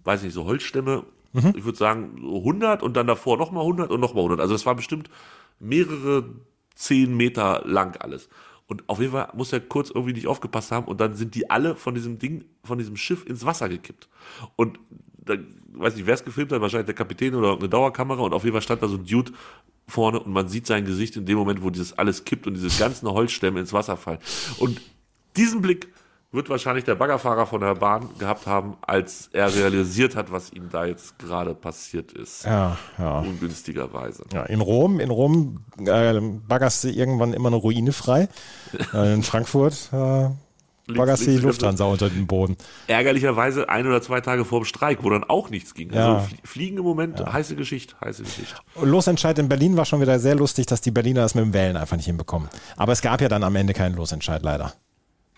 [0.03, 1.03] weiß nicht, so Holzstämme,
[1.33, 1.53] Mhm.
[1.55, 4.41] ich würde sagen so 100 und dann davor nochmal 100 und nochmal 100.
[4.41, 5.09] Also das war bestimmt
[5.61, 6.25] mehrere
[6.75, 8.29] zehn Meter lang alles.
[8.67, 11.49] Und auf jeden Fall muss er kurz irgendwie nicht aufgepasst haben und dann sind die
[11.49, 14.07] alle von diesem Ding, von diesem Schiff ins Wasser gekippt.
[14.55, 14.79] Und
[15.17, 15.35] da,
[15.73, 18.53] weiß nicht, wer es gefilmt hat, wahrscheinlich der Kapitän oder eine Dauerkamera und auf jeden
[18.53, 19.33] Fall stand da so ein Dude
[19.87, 22.69] vorne und man sieht sein Gesicht in dem Moment, wo dieses alles kippt und diese
[22.79, 24.19] ganzen Holzstämme ins Wasser fallen.
[24.57, 24.81] Und
[25.35, 25.89] diesen Blick
[26.33, 30.69] wird wahrscheinlich der Baggerfahrer von der Bahn gehabt haben, als er realisiert hat, was ihm
[30.69, 32.45] da jetzt gerade passiert ist.
[32.45, 33.19] Ja, ja.
[33.19, 34.23] Ungünstigerweise.
[34.33, 36.13] Ja, in Rom, in Rom äh,
[36.47, 38.29] baggerst du irgendwann immer eine Ruine frei.
[38.93, 40.29] Äh, in Frankfurt äh,
[40.93, 42.55] baggerst du die Lufthansa unter den Boden.
[42.87, 45.91] Ärgerlicherweise ein oder zwei Tage vor dem Streik, wo dann auch nichts ging.
[45.91, 46.15] Ja.
[46.15, 48.55] Also Flie- Fliegen im Moment, heiße Geschichte, heiße Geschichte.
[48.81, 51.75] Losentscheid in Berlin war schon wieder sehr lustig, dass die Berliner das mit dem Wählen
[51.75, 52.47] einfach nicht hinbekommen.
[52.77, 54.73] Aber es gab ja dann am Ende keinen Losentscheid, leider.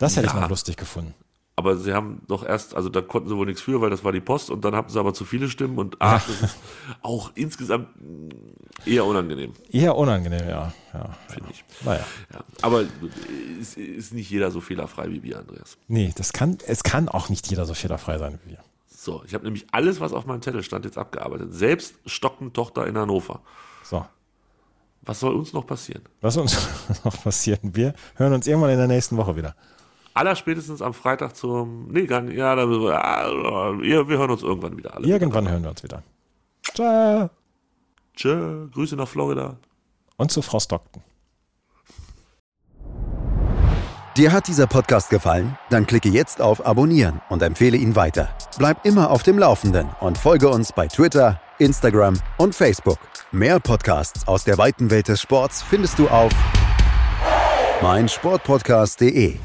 [0.04, 0.42] Das hätte ich Ja.
[0.42, 1.14] noch lustig gefunden.
[1.56, 4.12] Aber sie haben doch erst, also da konnten sie wohl nichts für, weil das war
[4.12, 6.58] die Post und dann hatten sie aber zu viele Stimmen und ach, das ist
[7.04, 7.90] auch insgesamt
[8.86, 10.74] eher unangenehm, Eher unangenehm, ja.
[10.94, 11.10] ja.
[11.30, 11.64] finde ich.
[11.86, 12.04] Naja.
[12.34, 12.40] Ja.
[12.64, 12.84] Aber
[13.62, 15.78] es ist nicht jeder so fehlerfrei wie wir, Andreas.
[15.88, 18.60] Nee, das kann, es kann auch nicht jeder so fehlerfrei sein wie wir.
[18.90, 21.54] So, ich habe nämlich alles, was auf meinem Zettel stand, jetzt abgearbeitet.
[21.54, 23.42] Selbst Stockentochter in Hannover.
[23.84, 24.04] So.
[25.04, 26.02] Was soll uns noch passieren?
[26.22, 26.58] Was uns
[27.04, 27.60] noch passiert?
[27.62, 29.56] Wir hören uns irgendwann in der nächsten Woche wieder.
[30.14, 31.88] Allerspätestens am Freitag zum.
[31.92, 32.38] Nee, gar nicht.
[32.38, 32.68] Ja, da, ja,
[33.82, 35.08] wir wir hören uns irgendwann wieder alle.
[35.08, 36.04] Irgendwann hören wir uns wieder.
[36.74, 37.30] Ciao.
[38.16, 39.58] Tschö, Grüße nach Florida.
[40.18, 41.02] Und zu Frau Stockton.
[44.16, 45.58] Dir hat dieser Podcast gefallen?
[45.72, 48.30] Dann klicke jetzt auf Abonnieren und empfehle ihn weiter.
[48.60, 53.00] Bleib immer auf dem Laufenden und folge uns bei Twitter, Instagram und Facebook.
[53.32, 56.32] Mehr Podcasts aus der weiten Welt des Sports findest du auf
[57.82, 59.38] meinsportpodcast.de.